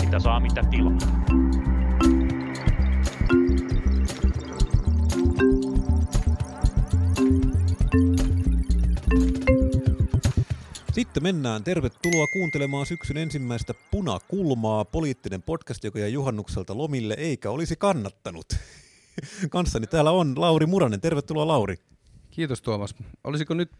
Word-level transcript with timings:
Mitä 0.00 0.18
saa, 0.18 0.40
mitä 0.40 0.62
tilaa. 0.70 1.20
Sitten 10.92 11.22
mennään. 11.22 11.64
Tervetuloa 11.64 12.26
kuuntelemaan 12.26 12.86
syksyn 12.86 13.16
ensimmäistä 13.16 13.74
Punakulmaa, 13.90 14.84
poliittinen 14.84 15.42
podcast, 15.42 15.84
joka 15.84 15.98
jäi 15.98 16.12
juhannukselta 16.12 16.78
lomille 16.78 17.14
eikä 17.18 17.50
olisi 17.50 17.76
kannattanut. 17.76 18.46
Kanssani 19.50 19.86
täällä 19.86 20.10
on 20.10 20.40
Lauri 20.40 20.66
Muranen. 20.66 21.00
Tervetuloa 21.00 21.46
Lauri. 21.46 21.76
Kiitos 22.30 22.62
Tuomas. 22.62 22.94
Olisiko 23.24 23.54
nyt 23.54 23.70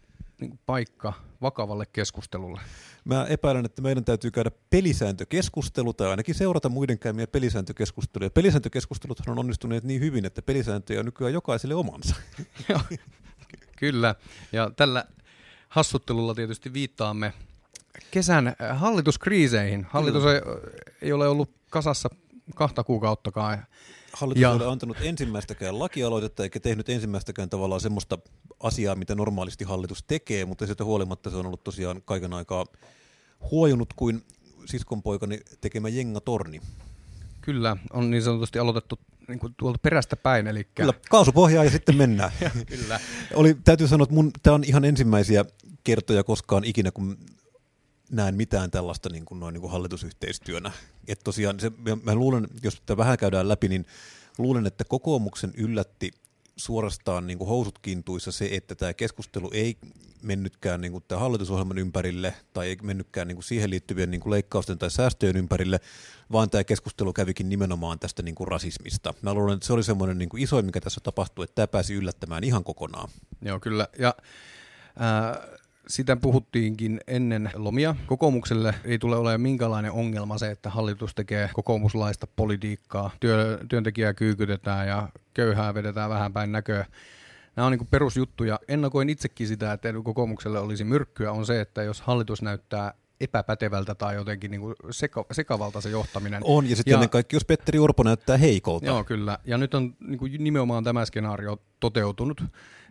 niin 0.41 0.59
paikka 0.65 1.13
vakavalle 1.41 1.85
keskustelulle? 1.85 2.61
Mä 3.05 3.25
epäilen, 3.25 3.65
että 3.65 3.81
meidän 3.81 4.05
täytyy 4.05 4.31
käydä 4.31 4.51
pelisääntökeskustelu 4.69 5.93
tai 5.93 6.07
ainakin 6.07 6.35
seurata 6.35 6.69
muiden 6.69 6.99
käymiä 6.99 7.27
pelisääntökeskusteluja. 7.27 8.29
Pelisääntökeskusteluthan 8.29 9.29
on 9.29 9.39
onnistuneet 9.39 9.83
niin 9.83 10.01
hyvin, 10.01 10.25
että 10.25 10.41
pelisääntöjä 10.41 10.99
on 10.99 11.05
nykyään 11.05 11.33
jokaiselle 11.33 11.75
omansa. 11.75 12.15
Kyllä, 13.79 14.15
ja 14.51 14.71
tällä 14.75 15.05
hassuttelulla 15.69 16.35
tietysti 16.35 16.73
viittaamme 16.73 17.33
kesän 18.11 18.47
äh, 18.47 18.79
hallituskriiseihin. 18.79 19.87
Hallitus 19.89 20.25
ei, 20.25 20.41
ei 21.01 21.13
ole 21.13 21.27
ollut 21.27 21.49
kasassa 21.69 22.09
kahta 22.55 22.83
kuukauttakaan. 22.83 23.65
Hallitus 24.13 24.41
ja... 24.41 24.49
ei 24.49 24.55
ole 24.55 24.65
antanut 24.65 24.97
ensimmäistäkään 25.01 25.79
lakialoitetta 25.79 26.43
eikä 26.43 26.59
tehnyt 26.59 26.89
ensimmäistäkään 26.89 27.49
tavallaan 27.49 27.81
semmoista 27.81 28.17
asiaa, 28.59 28.95
mitä 28.95 29.15
normaalisti 29.15 29.63
hallitus 29.63 30.03
tekee, 30.07 30.45
mutta 30.45 30.65
siitä 30.65 30.83
huolimatta 30.83 31.29
se 31.29 31.35
on 31.35 31.45
ollut 31.45 31.63
tosiaan 31.63 32.01
kaiken 32.05 32.33
aikaa 32.33 32.65
huojunut 33.51 33.93
kuin 33.95 34.23
siskonpoikani 34.65 35.39
tekemä 35.61 35.89
jengatorni. 35.89 36.61
Kyllä, 37.41 37.77
on 37.93 38.11
niin 38.11 38.23
sanotusti 38.23 38.59
aloitettu 38.59 38.99
niin 39.27 39.39
kuin 39.39 39.53
tuolta 39.57 39.79
perästä 39.81 40.15
päin. 40.15 40.47
Eli... 40.47 40.63
Kyllä, 40.75 40.93
kaasupohjaa 41.09 41.63
ja 41.63 41.71
sitten 41.71 41.95
mennään. 41.95 42.31
Kyllä. 42.65 42.99
Oli, 43.33 43.57
täytyy 43.63 43.87
sanoa, 43.87 44.03
että 44.03 44.15
mun, 44.15 44.31
tämä 44.43 44.53
on 44.53 44.63
ihan 44.63 44.85
ensimmäisiä 44.85 45.45
kertoja 45.83 46.23
koskaan 46.23 46.63
ikinä, 46.63 46.91
kun 46.91 47.17
näen 48.11 48.35
mitään 48.35 48.71
tällaista 48.71 49.09
niin 49.09 49.25
kuin 49.25 49.39
noin 49.39 49.53
niin 49.53 49.61
kuin 49.61 49.71
hallitusyhteistyönä. 49.71 50.71
Et 51.07 51.19
tosiaan, 51.23 51.59
se, 51.59 51.71
mä 52.03 52.15
luulen, 52.15 52.47
jos 52.63 52.75
tätä 52.75 52.97
vähän 52.97 53.17
käydään 53.17 53.49
läpi, 53.49 53.67
niin 53.67 53.85
luulen, 54.37 54.67
että 54.67 54.83
kokoomuksen 54.83 55.53
yllätti 55.57 56.11
suorastaan 56.55 57.27
niin 57.27 57.37
kuin 57.37 57.47
housut 57.47 57.79
kintuissa 57.79 58.31
se, 58.31 58.49
että 58.51 58.75
tämä 58.75 58.93
keskustelu 58.93 59.49
ei 59.53 59.77
mennytkään 60.23 60.81
niin 60.81 60.91
kuin 60.91 61.03
hallitusohjelman 61.15 61.77
ympärille 61.77 62.33
tai 62.53 62.67
ei 62.67 62.77
mennytkään 62.81 63.27
niin 63.27 63.35
kuin 63.35 63.43
siihen 63.43 63.69
liittyvien 63.69 64.11
niin 64.11 64.21
kuin 64.21 64.31
leikkausten 64.31 64.77
tai 64.77 64.91
säästöjen 64.91 65.37
ympärille, 65.37 65.79
vaan 66.31 66.49
tämä 66.49 66.63
keskustelu 66.63 67.13
kävikin 67.13 67.49
nimenomaan 67.49 67.99
tästä 67.99 68.23
niin 68.23 68.35
kuin 68.35 68.47
rasismista. 68.47 69.13
Mä 69.21 69.33
luulen, 69.33 69.53
että 69.53 69.67
se 69.67 69.73
oli 69.73 69.83
semmoinen 69.83 70.17
niin 70.17 70.29
kuin 70.29 70.43
isoin, 70.43 70.65
mikä 70.65 70.81
tässä 70.81 71.01
tapahtui, 71.03 71.43
että 71.43 71.55
tämä 71.55 71.67
pääsi 71.67 71.93
yllättämään 71.93 72.43
ihan 72.43 72.63
kokonaan. 72.63 73.09
Joo, 73.41 73.59
kyllä. 73.59 73.87
Ja 73.99 74.15
äh, 75.01 75.59
sitä 75.87 76.15
puhuttiinkin 76.15 76.99
ennen 77.07 77.49
lomia. 77.55 77.95
Kokoomukselle 78.05 78.75
ei 78.85 78.99
tule 78.99 79.15
olemaan 79.15 79.41
minkälainen 79.41 79.91
ongelma 79.91 80.37
se, 80.37 80.51
että 80.51 80.69
hallitus 80.69 81.15
tekee 81.15 81.49
kokoomuslaista 81.53 82.27
politiikkaa. 82.35 83.11
Työ, 83.19 83.59
työntekijää 83.69 84.13
kyykytetään 84.13 84.87
ja 84.87 85.09
köyhää 85.33 85.73
vedetään 85.73 86.09
vähän 86.09 86.33
päin 86.33 86.51
näköä. 86.51 86.85
Nämä 87.55 87.65
on 87.65 87.71
niin 87.71 87.87
perusjuttuja. 87.87 88.59
Ennakoin 88.67 89.09
itsekin 89.09 89.47
sitä, 89.47 89.73
että 89.73 89.93
kokoomukselle 90.03 90.59
olisi 90.59 90.83
myrkkyä, 90.83 91.31
on 91.31 91.45
se, 91.45 91.61
että 91.61 91.83
jos 91.83 92.01
hallitus 92.01 92.41
näyttää 92.41 92.93
epäpätevältä 93.23 93.95
tai 93.95 94.15
jotenkin 94.15 94.51
niin 94.51 94.61
kuin 94.61 94.75
seka, 94.91 95.25
sekavalta 95.31 95.81
se 95.81 95.89
johtaminen. 95.89 96.41
On, 96.45 96.69
ja 96.69 96.75
sitten 96.75 96.93
ennen 96.93 97.09
kaikkea, 97.09 97.35
jos 97.35 97.45
Petteri 97.45 97.79
Orpo 97.79 98.03
näyttää 98.03 98.37
heikolta. 98.37 98.85
Joo, 98.85 99.03
kyllä. 99.03 99.37
Ja 99.45 99.57
nyt 99.57 99.73
on 99.73 99.95
niin 99.99 100.19
kuin 100.19 100.43
nimenomaan 100.43 100.83
tämä 100.83 101.05
skenaario 101.05 101.57
toteutunut. 101.79 102.43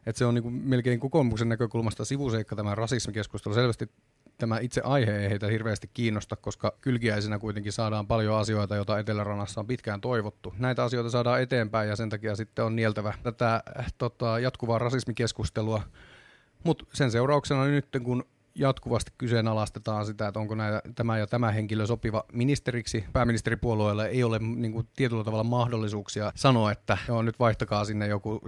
Että 0.07 0.19
se 0.19 0.25
on 0.25 0.35
niin 0.35 0.43
kuin 0.43 0.55
melkein 0.55 1.01
kokoomuksen 1.01 1.49
näkökulmasta 1.49 2.05
sivuseikka 2.05 2.57
tämä 2.57 2.75
rasismikeskustelu. 2.75 3.55
Selvästi 3.55 3.91
tämä 4.39 4.59
itse 4.59 4.81
aihe 4.85 5.19
ei 5.19 5.31
heitä 5.31 5.47
hirveästi 5.47 5.91
kiinnosta, 5.95 6.37
koska 6.37 6.73
kylkiäisenä 6.81 7.39
kuitenkin 7.39 7.73
saadaan 7.73 8.07
paljon 8.07 8.39
asioita, 8.39 8.77
joita 8.77 8.99
Etelärannassa 8.99 9.61
on 9.61 9.67
pitkään 9.67 10.01
toivottu. 10.01 10.55
Näitä 10.59 10.85
asioita 10.85 11.11
saadaan 11.11 11.43
eteenpäin 11.43 11.89
ja 11.89 11.97
sen 11.97 12.09
takia 12.09 12.37
sitten 12.37 12.65
on 12.65 12.77
nieltävä 12.77 13.15
tätä 13.23 13.63
tota, 13.99 14.39
jatkuvaa 14.39 14.79
rasismikeskustelua. 14.79 15.83
Mutta 16.65 16.85
sen 16.93 17.11
seurauksena 17.11 17.65
nyt, 17.65 17.87
kun 18.03 18.25
jatkuvasti 18.55 19.13
kyseenalaistetaan 19.19 20.07
sitä, 20.07 20.29
että 20.29 20.41
onko 20.41 20.55
näitä, 20.55 20.83
tämä 20.95 21.19
ja 21.19 21.27
tämä 21.27 21.51
henkilö 21.51 21.87
sopiva 21.87 22.25
ministeriksi. 22.33 23.05
Pääministeripuolueelle 23.13 24.07
ei 24.07 24.25
ole 24.25 24.39
niin 24.39 24.73
kuin, 24.73 24.89
tietyllä 24.97 25.25
tavalla 25.25 25.45
mahdollisuuksia 25.45 26.33
sanoa, 26.35 26.73
että 26.73 26.99
joo, 27.09 27.23
nyt 27.23 27.39
vaihtakaa 27.39 27.85
sinne 27.85 28.07
joku 28.07 28.41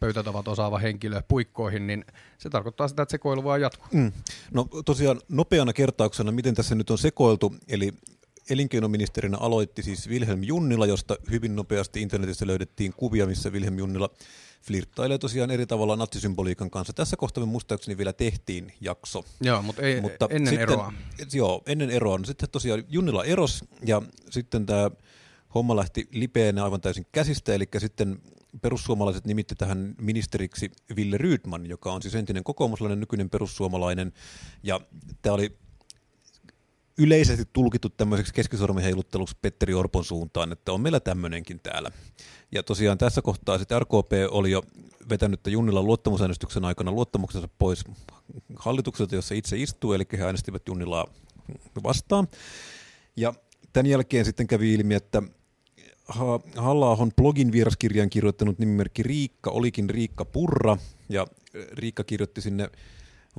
pöytätavat 0.00 0.48
osaava 0.48 0.78
henkilö 0.78 1.22
puikkoihin, 1.28 1.86
niin 1.86 2.04
se 2.38 2.50
tarkoittaa 2.50 2.88
sitä, 2.88 3.02
että 3.02 3.10
sekoilu 3.10 3.44
vaan 3.44 3.60
jatkuu. 3.60 3.88
Mm. 3.92 4.12
No 4.52 4.68
tosiaan 4.84 5.20
nopeana 5.28 5.72
kertauksena, 5.72 6.32
miten 6.32 6.54
tässä 6.54 6.74
nyt 6.74 6.90
on 6.90 6.98
sekoiltu, 6.98 7.54
eli 7.68 7.92
elinkeinoministerinä 8.50 9.36
aloitti 9.38 9.82
siis 9.82 10.08
Wilhelm 10.08 10.42
Junnila, 10.42 10.86
josta 10.86 11.16
hyvin 11.30 11.56
nopeasti 11.56 12.02
internetissä 12.02 12.46
löydettiin 12.46 12.92
kuvia, 12.96 13.26
missä 13.26 13.50
Wilhelm 13.50 13.78
Junnila 13.78 14.10
flirttailee 14.62 15.18
tosiaan 15.18 15.50
eri 15.50 15.66
tavalla 15.66 15.96
natsisymboliikan 15.96 16.70
kanssa. 16.70 16.92
Tässä 16.92 17.16
kohtaa 17.16 17.46
me 17.46 17.50
muistaakseni 17.50 17.98
vielä 17.98 18.12
tehtiin 18.12 18.72
jakso. 18.80 19.24
Joo, 19.40 19.62
mutta, 19.62 19.82
ei, 19.82 20.00
mutta 20.00 20.26
ennen 20.30 20.50
sitten, 20.54 20.70
eroa. 20.70 20.92
Joo, 21.32 21.62
ennen 21.66 21.90
eroa. 21.90 22.18
No 22.18 22.24
sitten 22.24 22.50
tosiaan 22.50 22.84
Junnila 22.88 23.24
eros 23.24 23.64
ja 23.86 24.02
sitten 24.30 24.66
tämä 24.66 24.90
homma 25.54 25.76
lähti 25.76 26.08
lipeänä 26.12 26.64
aivan 26.64 26.80
täysin 26.80 27.06
käsistä, 27.12 27.54
eli 27.54 27.68
sitten 27.78 28.18
perussuomalaiset 28.62 29.26
nimitti 29.26 29.54
tähän 29.54 29.94
ministeriksi 30.00 30.70
Ville 30.96 31.18
Rydman, 31.18 31.66
joka 31.66 31.92
on 31.92 32.02
siis 32.02 32.14
entinen 32.14 32.44
kokoomuslainen, 32.44 33.00
nykyinen 33.00 33.30
perussuomalainen, 33.30 34.12
ja 34.62 34.80
tämä 35.22 35.34
oli 35.34 35.56
yleisesti 36.98 37.44
tulkittu 37.52 37.88
tämmöiseksi 37.88 38.34
keskisormen 38.34 38.84
heilutteluksi 38.84 39.36
Petteri 39.42 39.74
Orpon 39.74 40.04
suuntaan, 40.04 40.52
että 40.52 40.72
on 40.72 40.80
meillä 40.80 41.00
tämmöinenkin 41.00 41.60
täällä. 41.60 41.90
Ja 42.52 42.62
tosiaan 42.62 42.98
tässä 42.98 43.22
kohtaa 43.22 43.58
sitten 43.58 43.82
RKP 43.82 44.12
oli 44.30 44.50
jo 44.50 44.62
vetänyt 45.08 45.40
Junnilan 45.46 45.86
luottamusäänestyksen 45.86 46.64
aikana 46.64 46.92
luottamuksensa 46.92 47.48
pois 47.58 47.84
hallitukselta, 48.56 49.14
jossa 49.14 49.34
itse 49.34 49.56
istuu, 49.56 49.92
eli 49.92 50.04
he 50.12 50.24
äänestivät 50.24 50.62
Junnilaa 50.68 51.06
vastaan. 51.82 52.28
Ja 53.16 53.34
tämän 53.72 53.86
jälkeen 53.86 54.24
sitten 54.24 54.46
kävi 54.46 54.74
ilmi, 54.74 54.94
että 54.94 55.22
halla 56.56 56.96
blogin 57.16 57.52
vieraskirjan 57.52 58.10
kirjoittanut 58.10 58.58
nimimerkki 58.58 59.02
Riikka 59.02 59.50
olikin 59.50 59.90
Riikka 59.90 60.24
Purra, 60.24 60.76
ja 61.08 61.26
Riikka 61.72 62.04
kirjoitti 62.04 62.40
sinne 62.40 62.70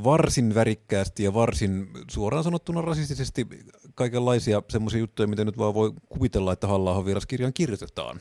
varsin 0.04 0.56
värikkäästi 0.56 1.24
ja 1.24 1.34
varsin 1.34 1.90
suoraan 2.12 2.44
sanottuna 2.44 2.82
rasistisesti 2.82 3.48
kaikenlaisia 3.96 4.62
semmoisia 4.70 5.00
juttuja, 5.00 5.28
mitä 5.28 5.46
nyt 5.46 5.58
vaan 5.58 5.74
voi 5.74 5.94
kuvitella, 6.10 6.54
että 6.54 6.68
halla 6.68 7.06
vieraskirjaan 7.06 7.54
kirjoitetaan. 7.54 8.20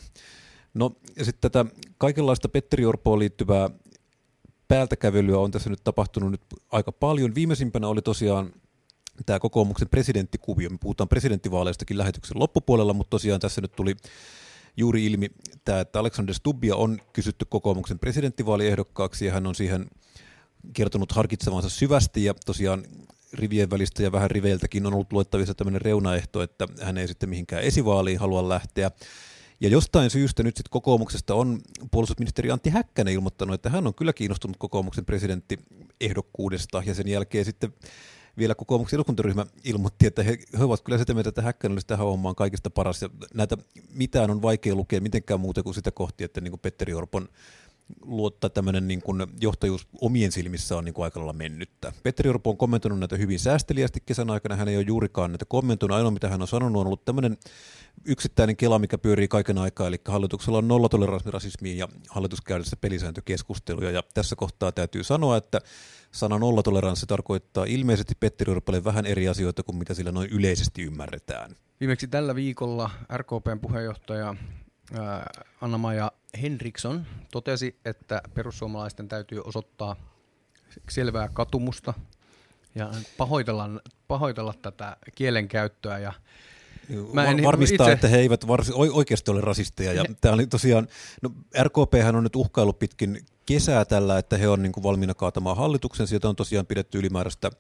No 0.75 0.93
ja 1.17 1.25
sitten 1.25 1.51
tätä 1.51 1.71
kaikenlaista 1.99 2.49
Petteri 2.49 2.85
Orpoon 2.85 3.19
liittyvää 3.19 3.71
päältäkävelyä 4.69 5.39
on 5.39 5.51
tässä 5.51 5.71
nyt 5.71 5.85
tapahtunut 5.85 6.31
nyt 6.31 6.43
aika 6.71 6.93
paljon. 6.93 7.35
Viimeisimpänä 7.35 7.89
oli 7.89 8.03
tosiaan 8.03 8.53
tämä 9.27 9.39
kokoomuksen 9.39 9.89
presidenttikuvio. 9.89 10.71
Me 10.71 10.79
puhutaan 10.81 11.09
presidenttivaaleistakin 11.09 11.99
lähetyksen 11.99 12.39
loppupuolella, 12.39 12.93
mutta 12.93 13.11
tosiaan 13.11 13.41
tässä 13.41 13.61
nyt 13.61 13.73
tuli 13.73 13.97
juuri 14.77 15.07
ilmi 15.07 15.29
tämä, 15.65 15.81
että 15.81 16.01
Alexander 16.01 16.35
Stubbia 16.35 16.77
on 16.77 16.99
kysytty 17.13 17.45
kokoomuksen 17.45 17.99
presidenttivaaliehdokkaaksi 17.99 19.27
ja 19.27 19.33
hän 19.33 19.47
on 19.47 19.55
siihen 19.55 19.87
kertonut 20.73 21.13
harkitsevansa 21.13 21.69
syvästi 21.69 22.25
ja 22.25 22.35
tosiaan 22.47 22.85
rivien 23.33 23.71
välistä 23.71 24.03
ja 24.03 24.13
vähän 24.13 24.31
riveiltäkin 24.31 24.87
on 24.87 24.95
ollut 24.95 25.13
luettavissa 25.13 25.55
tämmöinen 25.55 25.81
reunaehto, 25.81 26.43
että 26.43 26.69
hän 26.81 26.99
ei 26.99 27.09
sitten 27.09 27.29
mihinkään 27.29 27.63
esivaaliin 27.63 28.19
halua 28.19 28.49
lähteä. 28.49 28.91
Ja 29.61 29.69
jostain 29.69 30.11
syystä 30.11 30.43
nyt 30.43 30.57
sitten 30.57 30.71
kokoomuksesta 30.71 31.35
on 31.35 31.61
puolustusministeri 31.91 32.51
Antti 32.51 32.71
Häkkänen 32.71 33.15
ilmoittanut, 33.15 33.55
että 33.55 33.71
hän 33.71 33.87
on 33.87 33.95
kyllä 33.95 34.13
kiinnostunut 34.13 34.57
kokoomuksen 34.57 35.05
presidenttiehdokkuudesta 35.05 36.83
ja 36.87 36.95
sen 36.95 37.09
jälkeen 37.09 37.45
sitten 37.45 37.73
vielä 38.39 38.55
kokoomuksen 38.55 38.97
eduskuntaryhmä 38.97 39.47
ilmoitti, 39.65 40.07
että 40.07 40.23
he, 40.23 40.39
he 40.59 40.65
ovat 40.65 40.81
kyllä 40.81 40.99
sitä 40.99 41.15
mieltä, 41.15 41.29
että 41.29 41.43
Häkkänen 41.43 41.75
olisi 41.75 41.87
tähän 41.87 42.07
hommaan 42.07 42.35
kaikista 42.35 42.71
paras. 42.71 43.03
Ja 43.03 43.11
näitä 43.35 43.57
mitään 43.95 44.31
on 44.31 44.43
vaikea 44.43 44.75
lukea 44.75 45.01
mitenkään 45.01 45.41
muuta 45.41 45.63
kuin 45.63 45.75
sitä 45.75 45.91
kohti, 45.91 46.25
että 46.25 46.41
niin 46.41 46.53
kuin 46.53 46.61
Petteri 46.61 46.95
Orpon 46.95 47.29
luottaa 48.03 48.51
tämmöinen 48.51 48.89
niin 48.89 49.03
kuin 49.03 49.27
johtajuus 49.41 49.89
omien 50.01 50.33
silmissä 50.33 50.77
on 50.77 50.85
niin 50.85 50.95
kuin 50.95 51.05
aika 51.05 51.21
lailla 51.21 51.33
mennyttä. 51.33 51.93
Petteri 52.03 52.31
Orpo 52.31 52.51
on 52.51 52.57
kommentoinut 52.57 52.99
näitä 52.99 53.17
hyvin 53.17 53.39
säästeliästi 53.39 54.03
kesän 54.07 54.31
aikana, 54.31 54.57
hän 54.57 54.69
ei 54.69 54.77
ole 54.77 54.85
juurikaan 54.89 55.31
näitä 55.31 55.45
kommentoinut, 55.49 55.97
ainoa 55.97 56.11
mitä 56.11 56.29
hän 56.29 56.43
on 56.43 56.49
sanonut 56.49 56.81
on 56.81 56.87
ollut 56.87 57.05
tämmöinen 57.05 57.37
yksittäinen 58.05 58.57
kela, 58.57 58.79
mikä 58.79 58.99
pyörii 58.99 59.29
kaiken 59.29 59.59
aikaa, 59.59 59.87
eli 59.87 60.01
hallituksella 60.09 60.59
on 60.59 60.69
nollatoleranssi 60.69 61.31
rasismiin 61.31 61.79
ja 61.79 61.89
hallitus 62.11 62.41
käydä 62.41 62.65
pelisääntökeskusteluja, 62.81 63.91
ja 63.91 64.03
tässä 64.15 64.37
kohtaa 64.37 64.73
täytyy 64.73 65.05
sanoa, 65.05 65.37
että 65.37 65.61
sana 66.13 66.39
nollatoleranssi 66.39 67.07
tarkoittaa 67.07 67.65
ilmeisesti 67.65 68.15
Petteri 68.21 68.53
Orpolle 68.53 68.85
vähän 68.85 69.07
eri 69.07 69.29
asioita 69.29 69.63
kuin 69.63 69.77
mitä 69.77 69.95
sillä 69.95 70.13
noin 70.13 70.31
yleisesti 70.31 70.83
ymmärretään. 70.83 71.57
Viimeksi 71.81 72.09
tällä 72.09 72.35
viikolla 72.35 72.91
RKPn 73.17 73.59
puheenjohtaja 73.63 74.35
Anna-Maja 75.61 76.13
Henriksson 76.43 77.07
totesi, 77.31 77.77
että 77.85 78.23
perussuomalaisten 78.35 79.09
täytyy 79.09 79.41
osoittaa 79.45 79.97
selvää 80.89 81.29
katumusta 81.29 81.95
ja 82.75 82.91
pahoitella, 83.17 83.71
pahoitella 84.09 84.55
tätä 84.63 84.97
kielenkäyttöä 85.15 85.99
ja 85.99 86.13
Mä 87.13 87.25
en 87.25 87.43
varmistaa, 87.45 87.87
itse... 87.87 87.93
että 87.93 88.09
he 88.09 88.19
eivät 88.19 88.47
varsi, 88.47 88.73
oikeasti 88.75 89.31
ole 89.31 89.41
rasisteja. 89.41 89.93
Ja 89.93 90.05
tämä 90.21 90.35
oli 90.35 90.47
tosiaan, 90.47 90.89
no 91.23 91.31
RKP 91.63 91.95
on 92.17 92.23
nyt 92.23 92.37
uhkailu 92.37 92.73
pitkin 92.73 93.21
kesää 93.47 93.85
tällä, 93.85 94.19
että 94.19 94.37
he 94.37 94.49
on 94.49 94.63
niin 94.63 94.73
kuin 94.73 94.85
valmiina 94.85 95.15
kaatamaan 95.15 95.57
hallituksen. 95.57 96.07
Sieltä 96.07 96.29
on 96.29 96.37
tosiaan 96.37 96.67
pidetty 96.67 96.99
ylimääräistä 96.99 97.51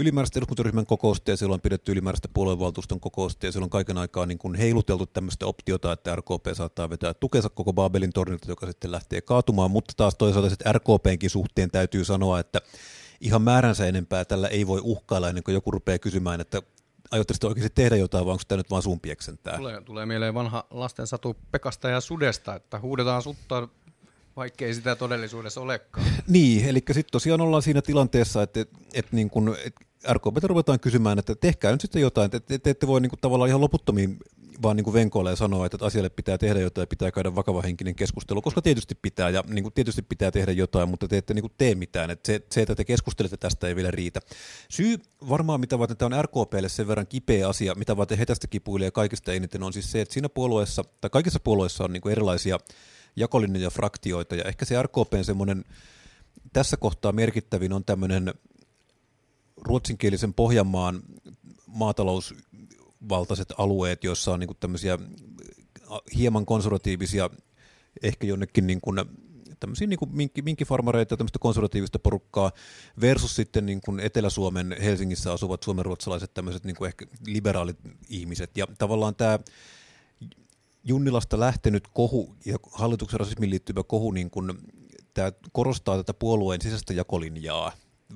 ylimääräistä 0.00 0.38
eduskuntaryhmän 0.38 0.86
kokousta 0.86 1.30
ja 1.30 1.36
siellä 1.36 1.54
on 1.54 1.60
pidetty 1.60 1.92
ylimääräistä 1.92 2.28
puoluevaltuuston 2.34 3.00
kokousta 3.00 3.46
ja 3.46 3.52
siellä 3.52 3.64
on 3.64 3.70
kaiken 3.70 3.98
aikaa 3.98 4.26
niin 4.26 4.38
kuin 4.38 4.54
heiluteltu 4.54 5.06
tämmöistä 5.06 5.46
optiota, 5.46 5.92
että 5.92 6.16
RKP 6.16 6.46
saattaa 6.52 6.90
vetää 6.90 7.14
tukensa 7.14 7.48
koko 7.48 7.72
Babelin 7.72 8.12
tornilta, 8.12 8.50
joka 8.50 8.66
sitten 8.66 8.92
lähtee 8.92 9.20
kaatumaan, 9.20 9.70
mutta 9.70 9.94
taas 9.96 10.14
toisaalta 10.14 10.50
sitten 10.50 10.74
RKPnkin 10.74 11.30
suhteen 11.30 11.70
täytyy 11.70 12.04
sanoa, 12.04 12.40
että 12.40 12.60
ihan 13.20 13.42
määränsä 13.42 13.86
enempää 13.86 14.24
tällä 14.24 14.48
ei 14.48 14.66
voi 14.66 14.80
uhkailla 14.82 15.28
ennen 15.28 15.44
kuin 15.44 15.54
joku 15.54 15.70
rupeaa 15.70 15.98
kysymään, 15.98 16.40
että 16.40 16.62
aiotteko 17.10 17.48
oikeasti 17.48 17.74
tehdä 17.74 17.96
jotain, 17.96 18.24
vai 18.24 18.32
onko 18.32 18.42
tämä 18.48 18.56
nyt 18.56 18.70
vaan 18.70 18.82
sun 18.82 19.00
pieksentää? 19.00 19.56
Tulee, 19.56 19.80
tulee 19.80 20.06
mieleen 20.06 20.34
vanha 20.34 20.66
lasten 20.70 21.06
satu 21.06 21.36
Pekasta 21.50 21.88
ja 21.88 22.00
Sudesta, 22.00 22.54
että 22.54 22.80
huudetaan 22.80 23.22
sutta 23.22 23.68
vaikkei 24.36 24.74
sitä 24.74 24.96
todellisuudessa 24.96 25.60
olekaan. 25.60 26.06
niin, 26.28 26.68
eli 26.68 26.78
sitten 26.78 27.12
tosiaan 27.12 27.40
ollaan 27.40 27.62
siinä 27.62 27.82
tilanteessa, 27.82 28.42
että, 28.42 28.60
että, 28.60 28.78
että 28.94 29.16
niin 29.16 29.30
kun, 29.30 29.56
että 29.64 29.84
RKP 30.12 30.36
ruvetaan 30.42 30.80
kysymään, 30.80 31.18
että 31.18 31.34
tehkää 31.34 31.72
nyt 31.72 31.80
sitten 31.80 32.02
jotain, 32.02 32.30
että 32.32 32.58
te 32.58 32.70
ette 32.70 32.86
voi 32.86 33.00
niin 33.00 33.10
kuin 33.10 33.20
tavallaan 33.20 33.48
ihan 33.48 33.60
loputtomiin 33.60 34.18
vaan 34.62 34.76
niin 34.76 34.92
venkoilla 34.92 35.30
ja 35.30 35.36
sanoa, 35.36 35.66
että 35.66 35.78
asialle 35.80 36.08
pitää 36.08 36.38
tehdä 36.38 36.60
jotain 36.60 36.82
ja 36.82 36.86
pitää 36.86 37.10
käydä 37.10 37.34
vakava 37.34 37.62
henkinen 37.62 37.94
keskustelu, 37.94 38.42
koska 38.42 38.62
tietysti 38.62 38.94
pitää 39.02 39.30
ja 39.30 39.44
niin 39.48 39.62
kuin 39.62 39.72
tietysti 39.72 40.02
pitää 40.02 40.30
tehdä 40.30 40.52
jotain, 40.52 40.88
mutta 40.88 41.08
te 41.08 41.16
ette 41.16 41.34
niin 41.34 41.42
kuin 41.42 41.52
tee 41.58 41.74
mitään. 41.74 42.10
Että 42.10 42.26
se, 42.26 42.42
se, 42.50 42.62
että 42.62 42.74
te 42.74 42.84
keskustelette 42.84 43.36
tästä 43.36 43.68
ei 43.68 43.76
vielä 43.76 43.90
riitä. 43.90 44.20
Syy 44.68 44.98
varmaan, 45.28 45.60
mitä 45.60 45.78
varten 45.78 45.96
tämä 45.96 46.16
on 46.16 46.24
RKPlle 46.24 46.68
sen 46.68 46.88
verran 46.88 47.06
kipeä 47.06 47.48
asia, 47.48 47.74
mitä 47.74 47.96
varten 47.96 48.18
he 48.18 48.26
tästä 48.26 48.46
kipuilee 48.46 48.90
kaikista 48.90 49.32
eniten, 49.32 49.62
on 49.62 49.72
siis 49.72 49.92
se, 49.92 50.00
että 50.00 50.14
siinä 50.14 50.28
puolueessa, 50.28 50.84
tai 51.00 51.10
kaikissa 51.10 51.40
puolueissa 51.40 51.84
on 51.84 51.92
niin 51.92 52.00
kuin 52.00 52.12
erilaisia 52.12 52.58
jakolinjoja 53.16 53.66
ja 53.66 53.70
fraktioita, 53.70 54.36
ja 54.36 54.44
ehkä 54.44 54.64
se 54.64 54.82
RKPn 54.82 55.24
semmoinen 55.24 55.64
tässä 56.52 56.76
kohtaa 56.76 57.12
merkittävin 57.12 57.72
on 57.72 57.84
tämmöinen 57.84 58.34
ruotsinkielisen 59.60 60.34
Pohjanmaan 60.34 61.02
maatalousvaltaiset 61.66 63.52
alueet, 63.58 64.04
joissa 64.04 64.32
on 64.32 64.40
niin 64.40 64.56
tämmöisiä 64.60 64.98
hieman 66.16 66.46
konservatiivisia, 66.46 67.30
ehkä 68.02 68.26
jonnekin 68.26 68.66
niin 68.66 68.80
kuin 68.80 68.96
tämmöisiä 69.60 69.86
niin 69.86 69.98
kuin 69.98 70.10
ja 71.10 71.16
tämmöistä 71.16 71.38
konservatiivista 71.38 71.98
porukkaa 71.98 72.52
versus 73.00 73.36
sitten 73.36 73.66
niin 73.66 73.80
kuin 73.80 74.00
Etelä-Suomen 74.00 74.76
Helsingissä 74.82 75.32
asuvat 75.32 75.62
suomenruotsalaiset 75.62 76.34
tämmöiset 76.34 76.64
niin 76.64 76.76
kuin 76.76 76.88
ehkä 76.88 77.06
liberaalit 77.26 77.78
ihmiset. 78.08 78.56
Ja 78.56 78.66
tavallaan 78.78 79.14
tämä 79.14 79.38
Junnilasta 80.84 81.40
lähtenyt 81.40 81.88
kohu 81.94 82.36
ja 82.44 82.58
hallituksen 82.72 83.20
rasismiin 83.20 83.50
liittyvä 83.50 83.82
kohu 83.82 84.10
niin 84.10 84.30
kuin, 84.30 84.52
tämä 85.14 85.32
korostaa 85.52 85.96
tätä 85.96 86.14
puolueen 86.14 86.62
sisäistä 86.62 86.92
jakolinjaa 86.92 87.72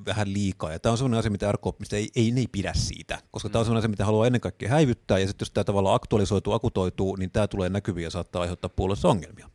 vähän 0.06 0.32
liikaa. 0.32 0.72
Ja 0.72 0.78
tämä 0.78 0.90
on 0.90 0.98
sellainen 0.98 1.18
asia, 1.18 1.30
mitä 1.30 1.52
RKP 1.52 1.78
mistä 1.78 1.96
ei, 1.96 2.08
ei, 2.16 2.32
ei 2.36 2.46
pidä 2.52 2.72
siitä, 2.74 3.18
koska 3.30 3.48
mm. 3.48 3.52
tämä 3.52 3.60
on 3.60 3.64
sellainen 3.64 3.80
asia, 3.80 3.90
mitä 3.90 4.04
haluaa 4.04 4.26
ennen 4.26 4.40
kaikkea 4.40 4.68
häivyttää, 4.68 5.18
ja 5.18 5.26
sitten 5.26 5.44
jos 5.44 5.50
tämä 5.50 5.64
tavallaan 5.64 5.96
aktualisoituu, 5.96 6.52
akutoituu, 6.52 7.16
niin 7.16 7.30
tämä 7.30 7.48
tulee 7.48 7.68
näkyviin 7.68 8.04
ja 8.04 8.10
saattaa 8.10 8.42
aiheuttaa 8.42 8.68
puolessa 8.68 9.08
ongelmia. 9.08 9.50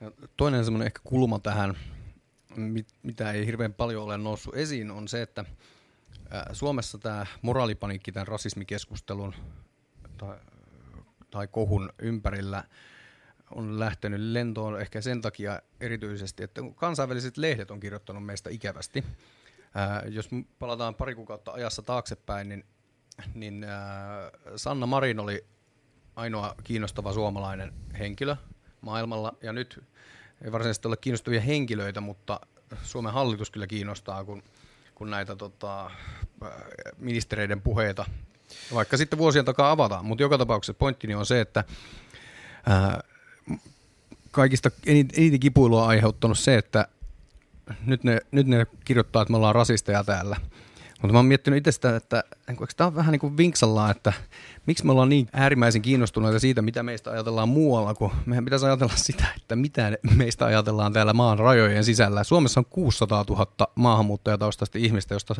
Ja 0.00 0.12
toinen 0.36 0.64
semmoinen 0.64 0.86
ehkä 0.86 1.00
kulma 1.04 1.38
tähän, 1.38 1.76
mitä 3.02 3.32
ei 3.32 3.46
hirveän 3.46 3.74
paljon 3.74 4.04
ole 4.04 4.18
noussut 4.18 4.54
esiin, 4.54 4.90
on 4.90 5.08
se, 5.08 5.22
että 5.22 5.44
Suomessa 6.52 6.98
tämä 6.98 7.26
moraalipaniikki 7.42 8.12
tämän 8.12 8.26
rasismikeskustelun 8.26 9.34
tai, 10.18 10.36
tai 11.30 11.48
kohun 11.48 11.92
ympärillä 11.98 12.64
on 13.50 13.80
lähtenyt 13.80 14.20
lentoon 14.20 14.80
ehkä 14.80 15.00
sen 15.00 15.20
takia 15.20 15.62
erityisesti, 15.80 16.42
että 16.42 16.60
kansainväliset 16.74 17.36
lehdet 17.36 17.70
on 17.70 17.80
kirjoittanut 17.80 18.26
meistä 18.26 18.50
ikävästi. 18.50 19.04
Ää, 19.74 20.02
jos 20.08 20.28
palataan 20.58 20.94
pari 20.94 21.14
kuukautta 21.14 21.52
ajassa 21.52 21.82
taaksepäin, 21.82 22.48
niin, 22.48 22.64
niin 23.34 23.64
ää, 23.64 24.30
Sanna 24.56 24.86
Marin 24.86 25.20
oli 25.20 25.44
ainoa 26.16 26.54
kiinnostava 26.64 27.12
suomalainen 27.12 27.72
henkilö 27.98 28.36
maailmalla, 28.80 29.34
ja 29.42 29.52
nyt 29.52 29.84
ei 30.44 30.52
varsinaisesti 30.52 30.88
ole 30.88 30.96
kiinnostavia 30.96 31.40
henkilöitä, 31.40 32.00
mutta 32.00 32.40
Suomen 32.82 33.12
hallitus 33.12 33.50
kyllä 33.50 33.66
kiinnostaa, 33.66 34.24
kun, 34.24 34.42
kun 34.94 35.10
näitä 35.10 35.36
tota, 35.36 35.90
ministereiden 36.98 37.60
puheita 37.62 38.04
vaikka 38.74 38.96
sitten 38.96 39.18
vuosien 39.18 39.44
takaa 39.44 39.70
avataan. 39.70 40.04
Mutta 40.04 40.22
joka 40.22 40.38
tapauksessa 40.38 40.74
pointtini 40.74 41.14
on 41.14 41.26
se, 41.26 41.40
että 41.40 41.64
ää, 42.66 43.00
kaikista 44.30 44.70
eniten 44.86 45.40
kipuilua 45.40 45.82
on 45.82 45.88
aiheuttanut 45.88 46.38
se, 46.38 46.56
että 46.56 46.88
nyt 47.86 48.04
ne, 48.04 48.20
nyt 48.30 48.46
ne 48.46 48.66
kirjoittaa, 48.84 49.22
että 49.22 49.32
me 49.32 49.36
ollaan 49.36 49.54
rasisteja 49.54 50.04
täällä. 50.04 50.36
Mutta 51.02 51.12
mä 51.12 51.18
oon 51.18 51.26
miettinyt 51.26 51.56
itse 51.56 51.72
sitä, 51.72 51.96
että 51.96 52.24
eikö 52.48 52.66
tämä 52.76 52.88
on 52.88 52.94
vähän 52.94 53.12
niin 53.12 53.20
kuin 53.20 53.36
vinksallaan, 53.36 53.90
että 53.90 54.12
miksi 54.66 54.86
me 54.86 54.92
ollaan 54.92 55.08
niin 55.08 55.28
äärimmäisen 55.32 55.82
kiinnostuneita 55.82 56.38
siitä, 56.38 56.62
mitä 56.62 56.82
meistä 56.82 57.10
ajatellaan 57.10 57.48
muualla, 57.48 57.94
kun 57.94 58.10
meidän 58.26 58.44
pitäisi 58.44 58.66
ajatella 58.66 58.92
sitä, 58.96 59.24
että 59.36 59.56
mitä 59.56 59.92
meistä 60.16 60.44
ajatellaan 60.44 60.92
täällä 60.92 61.12
maan 61.12 61.38
rajojen 61.38 61.84
sisällä. 61.84 62.24
Suomessa 62.24 62.60
on 62.60 62.64
600 62.70 63.24
000 63.28 63.46
maahanmuuttajataustaista 63.74 64.78
ihmistä, 64.78 65.14
josta 65.14 65.34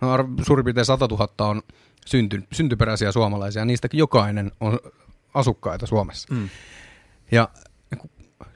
no, 0.00 0.08
suurin 0.42 0.64
piirtein 0.64 0.86
100 0.86 1.06
000 1.06 1.28
on 1.38 1.62
synty, 2.06 2.42
syntyperäisiä 2.52 3.12
suomalaisia, 3.12 3.60
ja 3.60 3.66
niistäkin 3.66 3.98
jokainen 3.98 4.52
on 4.60 4.78
asukkaita 5.34 5.86
Suomessa. 5.86 6.34
Mm. 6.34 6.48
Ja 7.32 7.48
niin 7.90 8.10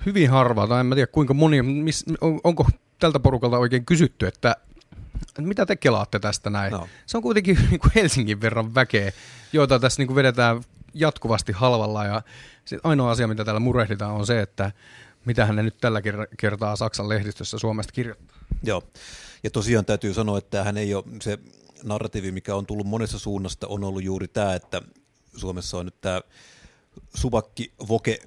hyvin 0.06 0.30
harva, 0.30 0.66
tai 0.66 0.80
en 0.80 0.86
mä 0.86 0.94
tiedä 0.94 1.12
kuinka 1.12 1.34
moni, 1.34 1.62
miss, 1.62 2.04
on, 2.20 2.40
onko 2.44 2.66
tältä 2.98 3.20
porukalta 3.20 3.58
oikein 3.58 3.86
kysytty, 3.86 4.26
että 4.26 4.56
mitä 5.38 5.66
te 5.66 5.76
kelaatte 5.76 6.18
tästä 6.18 6.50
näin? 6.50 6.72
No. 6.72 6.88
Se 7.06 7.16
on 7.16 7.22
kuitenkin 7.22 7.58
niin 7.70 7.80
kuin 7.80 7.92
Helsingin 7.94 8.40
verran 8.40 8.74
väkeä, 8.74 9.12
joita 9.52 9.78
tässä 9.78 10.00
niin 10.00 10.06
kuin 10.06 10.16
vedetään 10.16 10.62
jatkuvasti 10.94 11.52
halvalla. 11.52 12.04
Ja 12.04 12.22
ainoa 12.84 13.10
asia, 13.10 13.28
mitä 13.28 13.44
täällä 13.44 13.60
murehditaan, 13.60 14.14
on 14.14 14.26
se, 14.26 14.40
että 14.40 14.72
mitä 15.24 15.46
hän 15.46 15.56
nyt 15.56 15.78
tällä 15.80 16.02
kertaa 16.38 16.76
Saksan 16.76 17.08
lehdistössä 17.08 17.58
Suomesta 17.58 17.92
kirjoittaa. 17.92 18.38
Joo, 18.62 18.82
ja 19.42 19.50
tosiaan 19.50 19.84
täytyy 19.84 20.14
sanoa, 20.14 20.38
että 20.38 20.64
hän 20.64 20.76
ei 20.76 20.94
ole 20.94 21.04
se 21.22 21.38
narratiivi, 21.82 22.32
mikä 22.32 22.54
on 22.54 22.66
tullut 22.66 22.86
monessa 22.86 23.18
suunnasta, 23.18 23.66
on 23.66 23.84
ollut 23.84 24.02
juuri 24.02 24.28
tämä, 24.28 24.54
että 24.54 24.82
Suomessa 25.36 25.78
on 25.78 25.84
nyt 25.84 26.00
tämä 26.00 26.20
subakki 27.14 27.72
voke 27.88 28.18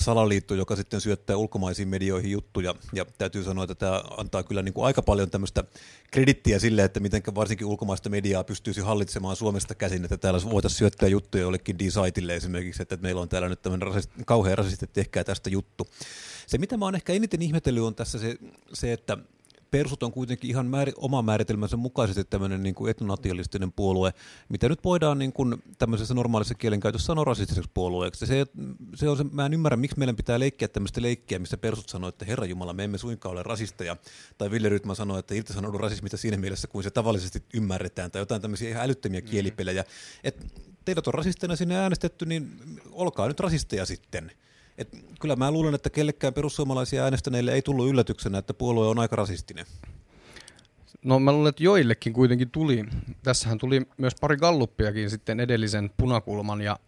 salaliitto, 0.00 0.54
joka 0.54 0.76
sitten 0.76 1.00
syöttää 1.00 1.36
ulkomaisiin 1.36 1.88
medioihin 1.88 2.30
juttuja, 2.30 2.74
ja 2.92 3.04
täytyy 3.18 3.44
sanoa, 3.44 3.64
että 3.64 3.74
tämä 3.74 4.02
antaa 4.16 4.42
kyllä 4.42 4.62
niin 4.62 4.72
kuin 4.72 4.84
aika 4.84 5.02
paljon 5.02 5.30
tämmöistä 5.30 5.64
kredittiä 6.10 6.58
sille, 6.58 6.84
että 6.84 7.00
miten 7.00 7.22
varsinkin 7.34 7.66
ulkomaista 7.66 8.08
mediaa 8.08 8.44
pystyisi 8.44 8.80
hallitsemaan 8.80 9.36
Suomesta 9.36 9.74
käsin, 9.74 10.04
että 10.04 10.16
täällä 10.16 10.40
voitaisiin 10.50 10.78
syöttää 10.78 11.08
juttuja 11.08 11.42
jollekin 11.42 11.78
D-siteille 11.78 12.36
esimerkiksi, 12.36 12.82
että 12.82 12.96
meillä 12.96 13.20
on 13.20 13.28
täällä 13.28 13.48
nyt 13.48 13.62
tämmöinen 13.62 13.88
rasist, 13.88 14.10
kauhean 14.26 14.58
rasist, 14.58 14.82
että 14.82 14.94
tehkää 14.94 15.24
tästä 15.24 15.50
juttu. 15.50 15.88
Se, 16.46 16.58
mitä 16.58 16.76
mä 16.76 16.84
oon 16.84 16.94
ehkä 16.94 17.12
eniten 17.12 17.42
ihmetellyt, 17.42 17.82
on 17.82 17.94
tässä 17.94 18.18
se, 18.18 18.36
se 18.72 18.92
että 18.92 19.18
Persut 19.70 20.02
on 20.02 20.12
kuitenkin 20.12 20.50
ihan 20.50 20.66
määr, 20.66 20.92
oma 20.96 21.22
määritelmänsä 21.22 21.76
mukaisesti 21.76 22.24
tämmöinen 22.24 22.62
niin 22.62 22.74
kuin 22.74 22.90
etnonationalistinen 22.90 23.72
puolue, 23.72 24.14
mitä 24.48 24.68
nyt 24.68 24.84
voidaan 24.84 25.18
niin 25.18 25.32
kuin 25.32 25.62
tämmöisessä 25.78 26.14
normaalissa 26.14 26.54
kielenkäytössä 26.54 27.06
sanoa 27.06 27.24
rasistiseksi 27.24 27.70
puolueeksi. 27.74 28.26
Se, 28.26 28.46
se 28.94 29.08
on 29.08 29.16
se, 29.16 29.24
mä 29.32 29.46
en 29.46 29.54
ymmärrä, 29.54 29.76
miksi 29.76 29.98
meidän 29.98 30.16
pitää 30.16 30.38
leikkiä 30.38 30.68
tämmöistä 30.68 31.02
leikkiä, 31.02 31.38
missä 31.38 31.56
persut 31.56 31.88
sanoo, 31.88 32.08
että 32.08 32.24
Herra 32.24 32.46
Jumala, 32.46 32.72
me 32.72 32.84
emme 32.84 32.98
suinkaan 32.98 33.32
ole 33.32 33.42
rasisteja. 33.42 33.96
Tai 34.38 34.50
Ville 34.50 34.68
Rytman 34.68 34.96
sanoi, 34.96 35.18
että 35.18 35.34
irtisanoudu 35.34 35.78
rasismista 35.78 36.16
siinä 36.16 36.36
mielessä, 36.36 36.68
kuin 36.68 36.82
se 36.82 36.90
tavallisesti 36.90 37.42
ymmärretään, 37.54 38.10
tai 38.10 38.22
jotain 38.22 38.42
tämmöisiä 38.42 38.68
ihan 38.70 38.84
älyttömiä 38.84 39.20
mm. 39.20 39.26
kielipelejä. 39.26 39.84
Et 40.24 40.46
teidät 40.84 41.06
on 41.06 41.14
rasisteina 41.14 41.56
sinne 41.56 41.76
äänestetty, 41.76 42.26
niin 42.26 42.60
olkaa 42.90 43.28
nyt 43.28 43.40
rasisteja 43.40 43.86
sitten. 43.86 44.32
Et 44.78 44.88
kyllä 45.20 45.36
mä 45.36 45.50
luulen, 45.50 45.74
että 45.74 45.90
kellekään 45.90 46.34
perussuomalaisia 46.34 47.04
äänestäneille 47.04 47.52
ei 47.52 47.62
tullut 47.62 47.88
yllätyksenä, 47.88 48.38
että 48.38 48.54
puolue 48.54 48.86
on 48.86 48.98
aika 48.98 49.16
rasistinen. 49.16 49.66
No 51.04 51.18
mä 51.18 51.32
luulen, 51.32 51.50
että 51.50 51.64
joillekin 51.64 52.12
kuitenkin 52.12 52.50
tuli. 52.50 52.84
Tässähän 53.22 53.58
tuli 53.58 53.86
myös 53.98 54.14
pari 54.20 54.36
galluppiakin 54.36 55.10
sitten 55.10 55.40
edellisen 55.40 55.90
punakulman 55.96 56.60
ja 56.60 56.78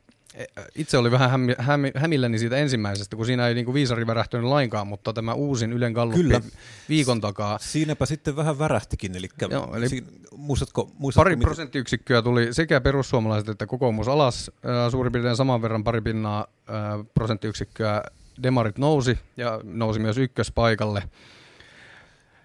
itse 0.74 0.98
oli 0.98 1.10
vähän 1.10 1.30
hämi, 1.30 1.54
hämi, 1.58 1.92
hämilläni 1.94 2.38
siitä 2.38 2.56
ensimmäisestä, 2.56 3.16
kun 3.16 3.26
siinä 3.26 3.48
ei 3.48 3.54
niinku 3.54 3.74
viisari 3.74 4.06
värähtynyt 4.06 4.46
lainkaan, 4.46 4.86
mutta 4.86 5.12
tämä 5.12 5.34
uusin 5.34 5.72
Ylen 5.72 5.92
galluppi 5.92 6.22
Kyllä. 6.22 6.40
viikon 6.88 7.20
takaa. 7.20 7.58
Siinäpä 7.60 8.06
sitten 8.06 8.36
vähän 8.36 8.58
värähtikin, 8.58 9.16
eli, 9.16 9.28
Joo, 9.50 9.76
eli 9.76 9.88
siinä, 9.88 10.06
muistatko, 10.36 10.90
muistatko 10.98 11.24
pari 11.24 11.36
mitä? 11.36 11.46
prosenttiyksikköä 11.46 12.22
tuli 12.22 12.54
sekä 12.54 12.80
perussuomalaiset 12.80 13.48
että 13.48 13.66
kokoomus 13.66 14.08
alas, 14.08 14.50
äh, 14.66 14.90
suurin 14.90 15.12
piirtein 15.12 15.36
saman 15.36 15.62
verran 15.62 15.84
pari 15.84 16.00
pinnaa 16.00 16.46
äh, 16.70 17.06
prosenttiyksikköä 17.14 18.02
demarit 18.42 18.78
nousi 18.78 19.18
ja 19.36 19.60
nousi 19.64 20.00
myös 20.00 20.18
ykköspaikalle. 20.18 21.02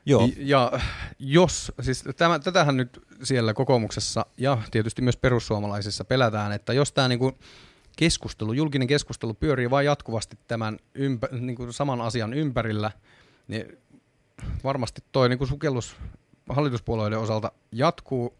Joo. 0.05 0.29
Ja 0.37 0.71
jos, 1.19 1.71
siis 1.81 2.03
tämä, 2.17 2.39
tätähän 2.39 2.77
nyt 2.77 3.01
siellä 3.23 3.53
kokoomuksessa 3.53 4.25
ja 4.37 4.57
tietysti 4.71 5.01
myös 5.01 5.17
perussuomalaisissa 5.17 6.05
pelätään, 6.05 6.51
että 6.51 6.73
jos 6.73 6.91
tämä 6.91 7.07
niinku 7.07 7.37
keskustelu, 7.95 8.53
julkinen 8.53 8.87
keskustelu 8.87 9.33
pyörii 9.33 9.69
vain 9.69 9.85
jatkuvasti 9.85 10.37
tämän 10.47 10.79
ympä, 10.95 11.27
niinku 11.31 11.71
saman 11.71 12.01
asian 12.01 12.33
ympärillä, 12.33 12.91
niin 13.47 13.77
varmasti 14.63 15.03
toi 15.11 15.29
niinku 15.29 15.45
sukellus 15.45 15.95
hallituspuolueiden 16.49 17.19
osalta 17.19 17.51
jatkuu 17.71 18.33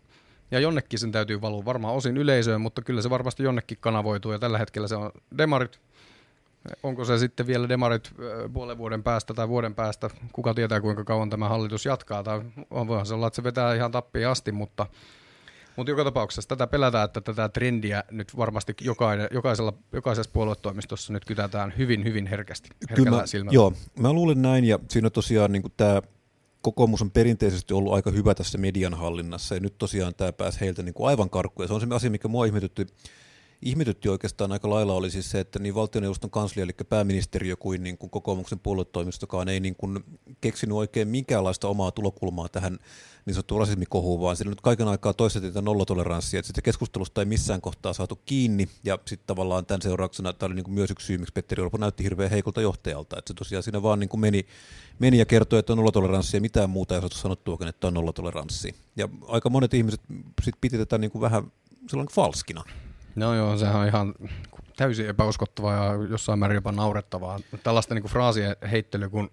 ja 0.52 0.60
jonnekin 0.60 1.00
sen 1.00 1.12
täytyy 1.12 1.42
valua 1.42 1.66
varmaan 1.66 1.96
osin 1.96 2.18
yleisöön, 2.18 2.62
mutta 2.62 2.82
kyllä 2.82 3.02
se 3.02 3.10
varmasti 3.10 3.44
jonnekin 3.44 3.78
kanavoituu 3.82 4.32
ja 4.32 4.40
tällä 4.40 4.58
hetkellä 4.58 4.88
se 4.88 4.96
on 4.96 5.12
demarit, 5.38 5.80
Onko 6.84 7.06
se 7.06 7.18
sitten 7.18 7.48
vielä 7.48 7.70
demarit 7.70 8.12
puolen 8.54 8.78
vuoden 8.78 9.04
päästä 9.04 9.34
tai 9.34 9.50
vuoden 9.50 9.76
päästä? 9.76 10.10
Kuka 10.32 10.54
tietää, 10.54 10.82
kuinka 10.82 11.04
kauan 11.04 11.30
tämä 11.30 11.50
hallitus 11.50 11.86
jatkaa? 11.86 12.24
Tai 12.24 12.42
voihan 12.70 13.06
se 13.06 13.14
olla, 13.14 13.28
että 13.28 13.36
se 13.36 13.44
vetää 13.44 13.76
ihan 13.76 13.92
tappiin 13.92 14.28
asti, 14.28 14.52
mutta, 14.52 14.86
mutta 15.76 15.92
joka 15.92 16.04
tapauksessa 16.04 16.50
tätä 16.50 16.68
pelätään, 16.68 17.06
että 17.06 17.22
tätä 17.22 17.50
trendiä 17.50 18.04
nyt 18.12 18.38
varmasti 18.38 18.76
jokainen, 18.82 19.28
jokaisella, 19.32 19.74
jokaisessa 19.94 20.32
puoluetoimistossa 20.34 21.14
nyt 21.14 21.26
kytätään 21.26 21.74
hyvin, 21.78 22.04
hyvin 22.04 22.28
herkästi. 22.28 22.70
Kyllä 22.96 23.12
mä, 23.12 23.24
joo, 23.52 23.74
mä 24.00 24.14
luulen 24.14 24.42
näin 24.42 24.66
ja 24.66 24.80
siinä 24.90 25.10
tosiaan 25.10 25.52
niin 25.52 25.64
tämä 25.78 26.02
kokoomus 26.62 27.02
on 27.02 27.12
perinteisesti 27.12 27.74
ollut 27.74 27.94
aika 27.94 28.12
hyvä 28.12 28.36
tässä 28.36 28.58
median 28.58 28.94
hallinnassa 28.94 29.56
ja 29.56 29.62
nyt 29.62 29.78
tosiaan 29.78 30.16
tämä 30.16 30.34
pääsi 30.34 30.62
heiltä 30.62 30.84
niin 30.84 30.94
kuin 30.94 31.08
aivan 31.08 31.30
karkkuun 31.30 31.64
ja 31.64 31.68
se 31.68 31.74
on 31.74 31.82
se 31.82 31.88
asia, 31.92 32.10
mikä 32.10 32.28
mua 32.28 32.46
ihmetytti 32.46 32.88
ihmetytti 33.66 34.10
oikeastaan 34.10 34.52
aika 34.52 34.70
lailla 34.70 34.94
oli 34.94 35.12
siis 35.12 35.32
se, 35.32 35.40
että 35.40 35.60
niin 35.60 35.76
valtioneuvoston 35.76 36.30
kanslia, 36.30 36.64
eli 36.64 36.72
pääministeriö 36.90 37.56
kuin, 37.56 37.84
niin 37.84 37.98
kuin 37.98 38.10
kokoomuksen 38.10 38.60
puoluetoimistokaan 38.60 39.50
ei 39.50 39.60
niin 39.60 39.76
kuin 39.76 40.00
keksinyt 40.42 40.78
oikein 40.78 41.08
minkäänlaista 41.08 41.68
omaa 41.68 41.92
tulokulmaa 41.92 42.50
tähän 42.50 42.80
niin 43.26 43.34
sanottuun 43.34 43.60
rasismikohuun, 43.60 44.22
vaan 44.22 44.36
sillä 44.36 44.50
nyt 44.50 44.62
kaiken 44.62 44.88
aikaa 44.88 45.14
toistettiin 45.14 45.66
nollatoleranssia, 45.66 46.40
että 46.40 46.48
sitten 46.48 46.64
keskustelusta 46.64 47.22
ei 47.22 47.26
missään 47.26 47.62
kohtaa 47.62 47.94
saatu 47.94 48.22
kiinni, 48.26 48.70
ja 48.84 49.00
sitten 49.06 49.28
tavallaan 49.28 49.66
tämän 49.66 49.82
seurauksena 49.82 50.34
tämä 50.34 50.48
oli 50.48 50.56
niin 50.56 50.64
kuin 50.64 50.74
myös 50.74 50.92
yksi 50.92 51.08
syy, 51.08 51.18
miksi 51.18 51.34
Petteri 51.34 51.62
Orpo 51.62 51.78
näytti 51.78 52.04
hirveän 52.04 52.32
heikolta 52.32 52.62
johtajalta, 52.62 53.20
että 53.20 53.30
se 53.30 53.34
tosiaan 53.34 53.64
siinä 53.64 53.84
vaan 53.84 54.00
niin 54.00 54.10
kuin 54.10 54.22
meni, 54.22 54.46
meni 55.00 55.18
ja 55.18 55.26
kertoi, 55.26 55.60
että 55.60 55.74
on 55.74 55.78
nollatoleranssi 55.78 56.38
ja 56.38 56.42
mitään 56.42 56.70
muuta 56.70 56.96
ei 56.96 57.02
saatu 57.02 57.18
sanottua, 57.18 57.58
että 57.68 57.88
on 57.88 57.94
nollatoleranssi. 57.94 58.76
Ja 58.96 59.10
aika 59.28 59.50
monet 59.50 59.74
ihmiset 59.74 60.02
sitten 60.42 60.62
piti 60.62 60.78
tätä 60.78 60.98
niin 60.98 61.12
kuin 61.12 61.22
vähän 61.22 61.52
sellainen 61.90 62.16
falskina. 62.16 62.64
No 63.16 63.36
joo, 63.36 63.58
sehän 63.58 63.76
on 63.76 63.88
ihan 63.88 64.14
täysin 64.78 65.10
epäuskottavaa 65.10 65.74
ja 65.74 66.08
jossain 66.10 66.40
määrin 66.40 66.56
jopa 66.56 66.72
naurettavaa. 66.72 67.40
Tällaista 67.64 67.96
niin 67.96 68.04
fraasien 68.04 68.56
heittely, 68.72 69.10
kun, 69.10 69.30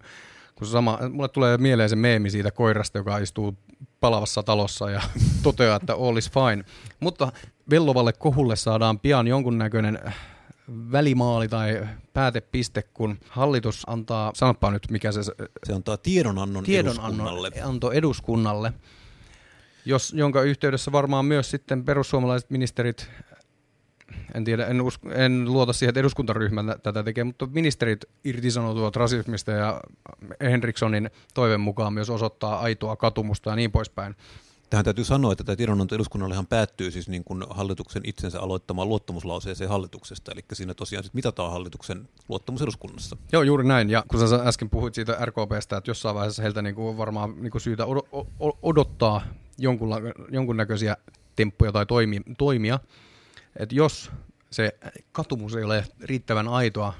kun 0.54 0.66
sama, 0.66 0.98
mulle 1.10 1.28
tulee 1.28 1.58
mieleen 1.58 1.88
se 1.88 1.96
meemi 1.96 2.30
siitä 2.30 2.50
koirasta, 2.50 2.98
joka 2.98 3.18
istuu 3.18 3.56
palavassa 4.00 4.42
talossa 4.42 4.90
ja 4.90 5.00
toteaa, 5.42 5.76
että 5.76 5.94
all 5.94 6.16
is 6.16 6.30
fine. 6.30 6.64
Mutta 7.00 7.32
vellovalle 7.70 8.12
kohulle 8.12 8.56
saadaan 8.56 8.98
pian 8.98 9.26
jonkunnäköinen 9.26 9.98
välimaali 10.92 11.48
tai 11.48 11.88
päätepiste, 12.12 12.82
kun 12.82 13.18
hallitus 13.28 13.82
antaa, 13.86 14.30
sanoppa 14.34 14.70
nyt 14.70 14.90
mikä 14.90 15.12
se... 15.12 15.20
Se 15.64 15.72
antaa 15.72 15.96
tiedonannon, 15.96 16.64
tiedonannon 16.64 17.12
eduskunnalle. 17.12 17.50
Anto 17.62 17.92
eduskunnalle, 17.92 18.72
jos, 19.84 20.12
jonka 20.12 20.42
yhteydessä 20.42 20.92
varmaan 20.92 21.24
myös 21.24 21.50
sitten 21.50 21.84
perussuomalaiset 21.84 22.50
ministerit 22.50 23.10
en 24.34 24.44
tiedä, 24.44 24.66
en, 24.66 24.80
usko, 24.80 25.10
en 25.10 25.52
luota 25.52 25.72
siihen, 25.72 25.90
että 25.90 26.00
eduskuntaryhmä 26.00 26.64
tätä 26.82 27.02
tekee, 27.02 27.24
mutta 27.24 27.46
ministerit 27.46 28.04
irtisanoutuvat 28.24 28.96
rasismista 28.96 29.50
ja 29.50 29.80
Henrikssonin 30.40 31.10
toiveen 31.34 31.60
mukaan 31.60 31.92
myös 31.92 32.10
osoittaa 32.10 32.60
aitoa 32.60 32.96
katumusta 32.96 33.50
ja 33.50 33.56
niin 33.56 33.72
poispäin. 33.72 34.16
Tähän 34.70 34.84
täytyy 34.84 35.04
sanoa, 35.04 35.32
että 35.32 35.44
tämä 35.44 35.56
tiedonanto 35.56 35.94
eduskunnallehan 35.94 36.46
päättyy 36.46 36.90
siis 36.90 37.08
niin 37.08 37.24
kuin 37.24 37.44
hallituksen 37.50 38.02
itsensä 38.04 38.40
aloittamaan 38.40 38.88
luottamuslauseeseen 38.88 39.70
hallituksesta, 39.70 40.32
eli 40.32 40.44
siinä 40.52 40.74
tosiaan 40.74 41.04
sit 41.04 41.14
mitataan 41.14 41.52
hallituksen 41.52 42.08
luottamus 42.28 42.62
eduskunnassa. 42.62 43.16
Joo, 43.32 43.42
juuri 43.42 43.64
näin, 43.64 43.90
ja 43.90 44.04
kun 44.08 44.28
sä 44.28 44.36
äsken 44.36 44.70
puhuit 44.70 44.94
siitä 44.94 45.18
RKPstä, 45.24 45.76
että 45.76 45.90
jossain 45.90 46.14
vaiheessa 46.14 46.42
heiltä 46.42 46.62
niin 46.62 46.74
kuin 46.74 46.98
varmaan 46.98 47.34
niin 47.42 47.50
kuin 47.50 47.62
syytä 47.62 47.86
odottaa 48.62 49.22
jonkunnäköisiä 50.30 50.96
temppuja 51.36 51.72
tai 51.72 51.86
toimia, 52.38 52.78
että 53.56 53.74
jos 53.74 54.10
se 54.50 54.78
katumus 55.12 55.56
ei 55.56 55.64
ole 55.64 55.84
riittävän 56.00 56.48
aitoa, 56.48 56.94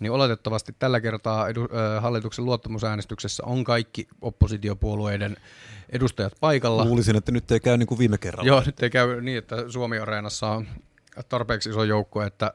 niin 0.00 0.12
oletettavasti 0.12 0.74
tällä 0.78 1.00
kertaa 1.00 1.48
edu, 1.48 1.62
äh, 1.62 2.02
hallituksen 2.02 2.44
luottamusäänestyksessä 2.44 3.42
on 3.44 3.64
kaikki 3.64 4.08
oppositiopuolueiden 4.20 5.36
edustajat 5.90 6.32
paikalla. 6.40 6.84
Luulisin, 6.84 7.16
että 7.16 7.32
nyt 7.32 7.50
ei 7.50 7.60
käy 7.60 7.76
niin 7.76 7.86
kuin 7.86 7.98
viime 7.98 8.18
kerralla. 8.18 8.48
Joo, 8.48 8.62
nyt 8.66 8.82
ei 8.82 8.90
käy 8.90 9.20
niin, 9.20 9.38
että 9.38 9.56
Suomi-areenassa 9.68 10.46
on 10.46 10.66
tarpeeksi 11.28 11.70
iso 11.70 11.84
joukko, 11.84 12.22
että 12.22 12.52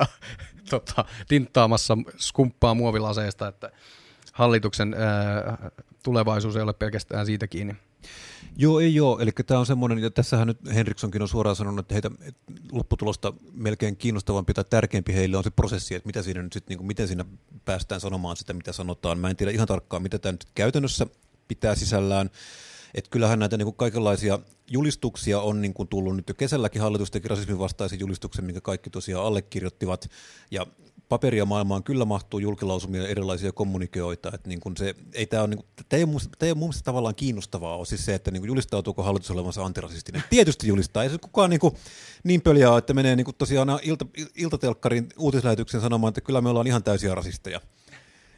tota, 0.70 1.04
tinttaamassa 1.28 1.98
skumppaa 2.16 2.74
muovilaseesta, 2.74 3.48
että 3.48 3.70
hallituksen 4.32 4.94
äh, 4.94 5.70
tulevaisuus 6.02 6.56
ei 6.56 6.62
ole 6.62 6.72
pelkästään 6.72 7.26
siitä 7.26 7.46
kiinni. 7.46 7.76
Joo, 8.56 8.80
ei 8.80 9.00
ole. 9.00 9.22
Eli 9.22 9.30
tämä 9.46 9.60
on 9.60 9.66
semmoinen, 9.66 9.98
ja 9.98 10.10
tässähän 10.10 10.46
nyt 10.46 10.58
Henrikssonkin 10.74 11.22
on 11.22 11.28
suoraan 11.28 11.56
sanonut, 11.56 11.78
että 11.80 11.94
heitä 11.94 12.10
lopputulosta 12.72 13.32
melkein 13.52 13.96
kiinnostavampi 13.96 14.54
tai 14.54 14.64
tärkeämpi 14.70 15.14
heille 15.14 15.36
on 15.36 15.44
se 15.44 15.50
prosessi, 15.50 15.94
että 15.94 16.06
mitä 16.06 16.22
siinä 16.22 16.42
nyt 16.42 16.52
sit, 16.52 16.68
niin 16.68 16.78
kuin, 16.78 16.86
miten 16.86 17.06
siinä 17.06 17.24
päästään 17.64 18.00
sanomaan 18.00 18.36
sitä, 18.36 18.52
mitä 18.52 18.72
sanotaan. 18.72 19.18
Mä 19.18 19.30
en 19.30 19.36
tiedä 19.36 19.52
ihan 19.52 19.68
tarkkaan, 19.68 20.02
mitä 20.02 20.18
tämä 20.18 20.32
nyt 20.32 20.44
käytännössä 20.54 21.06
pitää 21.48 21.74
sisällään. 21.74 22.30
Että 22.94 23.10
kyllähän 23.10 23.38
näitä 23.38 23.56
niin 23.56 23.66
kuin 23.66 23.76
kaikenlaisia 23.76 24.38
julistuksia 24.70 25.40
on 25.40 25.62
niin 25.62 25.74
kuin 25.74 25.88
tullut 25.88 26.16
nyt 26.16 26.28
jo 26.28 26.34
kesälläkin 26.34 26.82
hallitus 26.82 27.10
teki 27.10 27.28
rasismin 27.28 27.58
vastaisen 27.58 28.00
julistuksen, 28.00 28.44
minkä 28.44 28.60
kaikki 28.60 28.90
tosiaan 28.90 29.26
allekirjoittivat. 29.26 30.10
Ja 30.50 30.66
paperia 31.12 31.44
maailmaan 31.44 31.84
kyllä 31.84 32.04
mahtuu 32.04 32.40
julkilausumia 32.40 33.08
erilaisia 33.08 33.52
kommunikeoita. 33.52 34.30
Että 34.34 34.48
niin 34.48 34.60
kuin 34.60 34.76
se, 34.76 34.94
ei 35.14 35.26
tämä, 35.26 35.46
niin 35.46 35.58
kuin, 35.58 35.66
ole, 35.92 36.20
ei 36.40 36.50
ole 36.50 36.58
mun 36.58 36.68
mielestä 36.68 36.84
tavallaan 36.84 37.14
kiinnostavaa 37.14 37.76
ole 37.76 37.86
siis 37.86 38.04
se, 38.04 38.14
että 38.14 38.30
niin 38.30 38.40
kuin 38.40 38.48
julistautuuko 38.48 39.02
hallitus 39.02 39.30
olevansa 39.30 39.64
antirasistinen. 39.64 40.22
Tietysti 40.30 40.68
julistaa. 40.68 41.02
Ei 41.02 41.10
se 41.10 41.18
kukaan 41.18 41.50
niin, 41.50 41.60
kuin, 41.60 41.74
niin 42.24 42.40
pöliä 42.40 42.78
että 42.78 42.94
menee 42.94 43.16
niin 43.16 43.24
kuin 43.24 43.34
tosiaan 43.38 43.78
ilta, 43.82 44.06
iltatelkkarin 44.36 45.08
uutislähetyksen 45.18 45.80
sanomaan, 45.80 46.08
että 46.08 46.20
kyllä 46.20 46.40
me 46.40 46.48
ollaan 46.48 46.66
ihan 46.66 46.82
täysiä 46.82 47.14
rasisteja. 47.14 47.60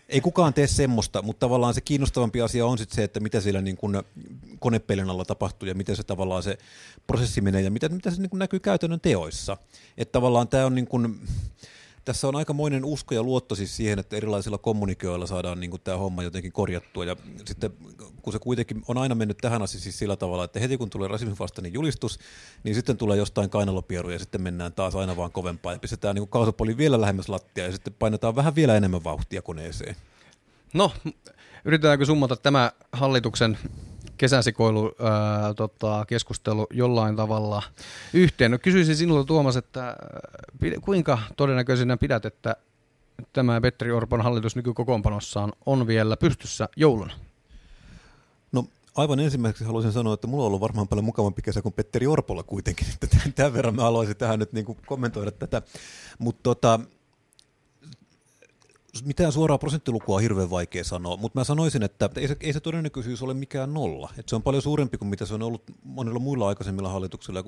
Ei 0.08 0.20
kukaan 0.20 0.54
tee 0.54 0.66
semmoista, 0.66 1.22
mutta 1.22 1.40
tavallaan 1.40 1.74
se 1.74 1.80
kiinnostavampi 1.80 2.40
asia 2.40 2.66
on 2.66 2.78
sitten 2.78 2.96
se, 2.96 3.04
että 3.04 3.20
mitä 3.20 3.40
siellä 3.40 3.60
niin 3.60 3.76
kuin 3.76 4.02
konepelin 4.58 5.10
alla 5.10 5.24
tapahtuu 5.24 5.68
ja 5.68 5.74
miten 5.74 5.96
se 5.96 6.02
tavallaan 6.02 6.42
se 6.42 6.58
prosessi 7.06 7.40
menee 7.40 7.62
ja 7.62 7.70
mitä, 7.70 7.88
mitä 7.88 8.10
se 8.10 8.22
niin 8.22 8.30
näkyy 8.32 8.60
käytännön 8.60 9.00
teoissa. 9.00 9.56
Että 9.98 10.12
tavallaan 10.12 10.48
tämä 10.48 10.66
on 10.66 10.74
niin 10.74 10.86
kuin, 10.86 11.20
tässä 12.04 12.28
on 12.28 12.36
aikamoinen 12.36 12.84
usko 12.84 13.14
ja 13.14 13.22
luotto 13.22 13.54
siis 13.54 13.76
siihen, 13.76 13.98
että 13.98 14.16
erilaisilla 14.16 14.58
kommunikoilla 14.58 15.26
saadaan 15.26 15.60
niin 15.60 15.80
tämä 15.84 15.96
homma 15.96 16.22
jotenkin 16.22 16.52
korjattua. 16.52 17.04
Ja 17.04 17.16
sitten 17.46 17.70
kun 18.22 18.32
se 18.32 18.38
kuitenkin 18.38 18.82
on 18.88 18.98
aina 18.98 19.14
mennyt 19.14 19.38
tähän 19.38 19.62
asti 19.62 19.80
siis 19.80 19.98
sillä 19.98 20.16
tavalla, 20.16 20.44
että 20.44 20.60
heti 20.60 20.76
kun 20.76 20.90
tulee 20.90 21.08
rasismin 21.08 21.38
vastainen 21.38 21.72
julistus, 21.72 22.18
niin 22.64 22.74
sitten 22.74 22.96
tulee 22.96 23.18
jostain 23.18 23.50
kainalopieru 23.50 24.10
ja 24.10 24.18
sitten 24.18 24.42
mennään 24.42 24.72
taas 24.72 24.94
aina 24.94 25.16
vaan 25.16 25.32
kovempaa 25.32 25.72
ja 25.72 25.78
pistetään 25.78 26.14
niin 26.14 26.28
kausapoli 26.28 26.76
vielä 26.76 27.00
lähemmäs 27.00 27.28
lattia 27.28 27.64
ja 27.64 27.72
sitten 27.72 27.94
painetaan 27.98 28.36
vähän 28.36 28.54
vielä 28.54 28.76
enemmän 28.76 29.04
vauhtia 29.04 29.42
koneeseen. 29.42 29.96
No, 30.74 30.92
yritetäänkö 31.64 32.04
summata 32.04 32.36
tämä 32.36 32.72
hallituksen 32.92 33.58
kesäsikoilu 34.16 34.92
ää, 35.02 35.54
tota, 35.54 36.04
keskustelu 36.08 36.66
jollain 36.70 37.16
tavalla 37.16 37.62
yhteen. 38.12 38.50
No, 38.50 38.58
kysyisin 38.58 38.96
sinulta 38.96 39.24
Tuomas, 39.24 39.56
että 39.56 39.96
kuinka 40.80 41.18
todennäköisenä 41.36 41.96
pidät, 41.96 42.24
että 42.24 42.56
tämä 43.32 43.60
Petteri 43.60 43.92
Orpon 43.92 44.20
hallitus 44.20 44.56
nykykokoonpanossaan 44.56 45.52
on 45.66 45.86
vielä 45.86 46.16
pystyssä 46.16 46.68
jouluna? 46.76 47.12
No 48.52 48.66
aivan 48.96 49.20
ensimmäiseksi 49.20 49.64
haluaisin 49.64 49.92
sanoa, 49.92 50.14
että 50.14 50.26
mulla 50.26 50.42
on 50.42 50.46
ollut 50.46 50.60
varmaan 50.60 50.88
paljon 50.88 51.04
mukavampi 51.04 51.42
kesä 51.42 51.62
kuin 51.62 51.72
Petteri 51.72 52.06
Orpolla 52.06 52.42
kuitenkin. 52.42 52.86
Tämän 53.34 53.54
verran 53.54 53.74
mä 53.74 53.82
haluaisin 53.82 54.16
tähän 54.16 54.38
nyt 54.38 54.52
niin 54.52 54.64
kuin 54.64 54.78
kommentoida 54.86 55.30
tätä. 55.30 55.62
Mutta 56.18 56.42
tota, 56.42 56.80
mitään 59.02 59.32
suoraa 59.32 59.58
prosenttilukua 59.58 60.16
on 60.16 60.22
hirveän 60.22 60.50
vaikea 60.50 60.84
sanoa, 60.84 61.16
mutta 61.16 61.40
mä 61.40 61.44
sanoisin, 61.44 61.82
että 61.82 62.10
ei 62.16 62.28
se, 62.28 62.36
ei 62.40 62.52
se 62.52 62.60
todennäköisyys 62.60 63.22
ole 63.22 63.34
mikään 63.34 63.74
nolla. 63.74 64.10
Et 64.18 64.28
se 64.28 64.36
on 64.36 64.42
paljon 64.42 64.62
suurempi 64.62 64.98
kuin 64.98 65.08
mitä 65.08 65.26
se 65.26 65.34
on 65.34 65.42
ollut 65.42 65.62
monilla 65.82 66.18
muilla 66.18 66.48
aikaisemmilla 66.48 66.88
hallituksilla. 66.88 67.44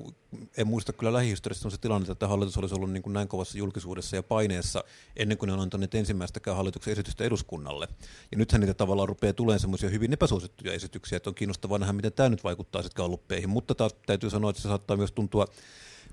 En 0.57 0.67
muista 0.67 0.93
kyllä 0.93 1.13
lähihistoriassa 1.13 1.67
on 1.67 1.71
se 1.71 1.77
tilanne, 1.77 2.11
että 2.11 2.27
hallitus 2.27 2.57
olisi 2.57 2.75
ollut 2.75 2.91
niin 2.91 3.03
kuin 3.03 3.13
näin 3.13 3.27
kovassa 3.27 3.57
julkisuudessa 3.57 4.15
ja 4.15 4.23
paineessa 4.23 4.83
ennen 5.15 5.37
kuin 5.37 5.47
ne 5.47 5.53
on 5.53 5.59
antaneet 5.59 5.95
ensimmäistäkään 5.95 6.57
hallituksen 6.57 6.91
esitystä 6.91 7.23
eduskunnalle. 7.23 7.87
Ja 8.31 8.37
nythän 8.37 8.61
niitä 8.61 8.73
tavallaan 8.73 9.09
rupeaa 9.09 9.33
tulemaan 9.33 9.59
semmoisia 9.59 9.89
hyvin 9.89 10.13
epäsuosittuja 10.13 10.73
esityksiä, 10.73 11.17
että 11.17 11.29
on 11.29 11.35
kiinnostavaa 11.35 11.77
nähdä, 11.77 11.93
miten 11.93 12.13
tämä 12.13 12.29
nyt 12.29 12.43
vaikuttaa 12.43 12.83
sitten. 12.83 13.49
Mutta 13.49 13.75
taas 13.75 13.95
täytyy 14.05 14.29
sanoa, 14.29 14.49
että 14.49 14.61
se 14.61 14.67
saattaa 14.67 14.97
myös 14.97 15.11
tuntua 15.11 15.45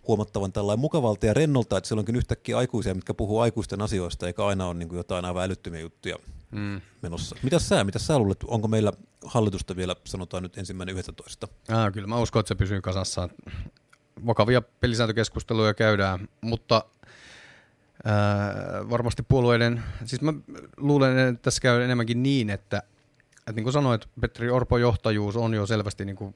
huomattavan 0.08 0.52
tällainen 0.52 0.80
mukavalta 0.80 1.26
ja 1.26 1.34
rennolta, 1.34 1.78
että 1.78 1.88
siellä 1.88 2.00
onkin 2.00 2.16
yhtäkkiä 2.16 2.58
aikuisia, 2.58 2.94
mitkä 2.94 3.14
puhuu 3.14 3.40
aikuisten 3.40 3.82
asioista, 3.82 4.26
eikä 4.26 4.46
aina 4.46 4.66
ole 4.66 4.74
niin 4.74 4.88
kuin 4.88 4.96
jotain 4.96 5.24
aivan 5.24 5.44
älyttömiä 5.44 5.80
juttuja 5.80 6.16
mm. 6.50 6.80
menossa. 7.02 7.36
Mitäs 7.42 7.68
sä, 7.68 7.84
mitä 7.84 7.98
sä 7.98 8.18
luulet, 8.18 8.44
onko 8.46 8.68
meillä 8.68 8.92
hallitusta 9.24 9.76
vielä, 9.76 9.96
sanotaan 10.04 10.42
nyt 10.42 10.58
ensimmäinen 10.58 10.98
11? 10.98 11.48
Ah, 11.68 11.92
kyllä 11.92 12.06
mä 12.06 12.18
uskon, 12.18 12.40
että 12.40 12.48
se 12.48 12.54
pysyy 12.54 12.80
kasassa. 12.80 13.28
Vakavia 14.26 14.62
pelisääntökeskusteluja 14.80 15.74
käydään, 15.74 16.28
mutta 16.40 16.84
ää, 18.04 18.90
varmasti 18.90 19.22
puolueiden, 19.22 19.82
siis 20.04 20.22
mä 20.22 20.34
luulen, 20.76 21.18
että 21.18 21.42
tässä 21.42 21.60
käy 21.60 21.82
enemmänkin 21.82 22.22
niin, 22.22 22.50
että, 22.50 22.82
että 23.38 23.52
niin 23.52 23.64
kuin 23.64 23.72
sanoit, 23.72 24.08
Petri 24.20 24.50
Orpo 24.50 24.78
johtajuus 24.78 25.36
on 25.36 25.54
jo 25.54 25.66
selvästi 25.66 26.04
niin 26.04 26.16
kuin 26.16 26.34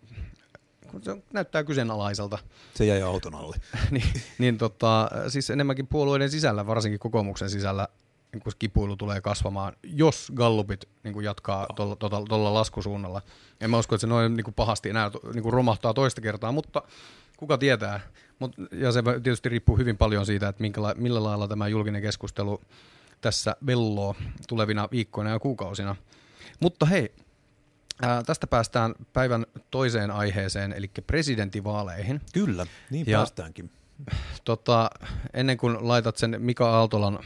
se 1.02 1.16
näyttää 1.32 1.64
kyseenalaiselta. 1.64 2.38
Se 2.74 2.84
jäi 2.84 3.02
auton 3.02 3.34
alle. 3.34 3.56
niin, 3.90 4.12
niin 4.38 4.58
tota, 4.58 5.10
siis 5.28 5.50
enemmänkin 5.50 5.86
puolueiden 5.86 6.30
sisällä, 6.30 6.66
varsinkin 6.66 6.98
kokoomuksen 6.98 7.50
sisällä, 7.50 7.88
niin 8.32 8.42
kun 8.42 8.52
kipuilu 8.58 8.96
tulee 8.96 9.20
kasvamaan, 9.20 9.72
jos 9.82 10.32
gallupit 10.34 10.88
niin 11.04 11.14
kuin 11.14 11.24
jatkaa 11.24 11.66
tuolla 11.76 11.96
tota, 11.96 12.54
laskusuunnalla. 12.54 13.22
En 13.60 13.70
mä 13.70 13.78
usko, 13.78 13.94
että 13.94 14.00
se 14.00 14.06
noin 14.06 14.36
niin 14.36 14.44
kuin 14.44 14.54
pahasti 14.54 14.90
enää 14.90 15.10
niin 15.34 15.42
kuin 15.42 15.52
romahtaa 15.52 15.94
toista 15.94 16.20
kertaa, 16.20 16.52
mutta 16.52 16.82
kuka 17.36 17.58
tietää. 17.58 18.00
Mut, 18.38 18.56
ja 18.72 18.92
se 18.92 19.02
tietysti 19.02 19.48
riippuu 19.48 19.76
hyvin 19.76 19.96
paljon 19.96 20.26
siitä, 20.26 20.48
että 20.48 20.62
minkä, 20.62 20.80
millä 20.96 21.22
lailla 21.22 21.48
tämä 21.48 21.68
julkinen 21.68 22.02
keskustelu 22.02 22.60
tässä 23.20 23.56
velloo 23.66 24.14
tulevina 24.48 24.88
viikkoina 24.92 25.30
ja 25.30 25.38
kuukausina. 25.38 25.96
Mutta 26.60 26.86
hei, 26.86 27.12
Ää, 28.02 28.22
tästä 28.22 28.46
päästään 28.46 28.94
päivän 29.12 29.46
toiseen 29.70 30.10
aiheeseen, 30.10 30.72
eli 30.72 30.90
presidentivaaleihin. 31.06 32.20
Kyllä, 32.32 32.66
niin 32.90 33.06
ja, 33.06 33.18
päästäänkin. 33.18 33.70
Tota, 34.44 34.90
ennen 35.34 35.56
kuin 35.56 35.88
laitat 35.88 36.16
sen 36.16 36.36
Mika 36.38 36.70
Aaltolan 36.70 37.18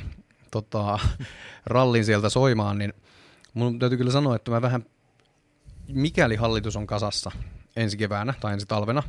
tota, 0.50 0.98
rallin 1.66 2.04
sieltä 2.04 2.28
soimaan, 2.28 2.78
niin 2.78 2.92
mun 3.54 3.78
täytyy 3.78 3.98
kyllä 3.98 4.12
sanoa, 4.12 4.36
että 4.36 4.50
mä 4.50 4.62
vähän, 4.62 4.84
mikäli 5.88 6.36
hallitus 6.36 6.76
on 6.76 6.86
kasassa 6.86 7.30
ensi 7.76 7.96
keväänä 7.96 8.34
tai 8.40 8.52
ensi 8.52 8.66
talvena, 8.66 9.02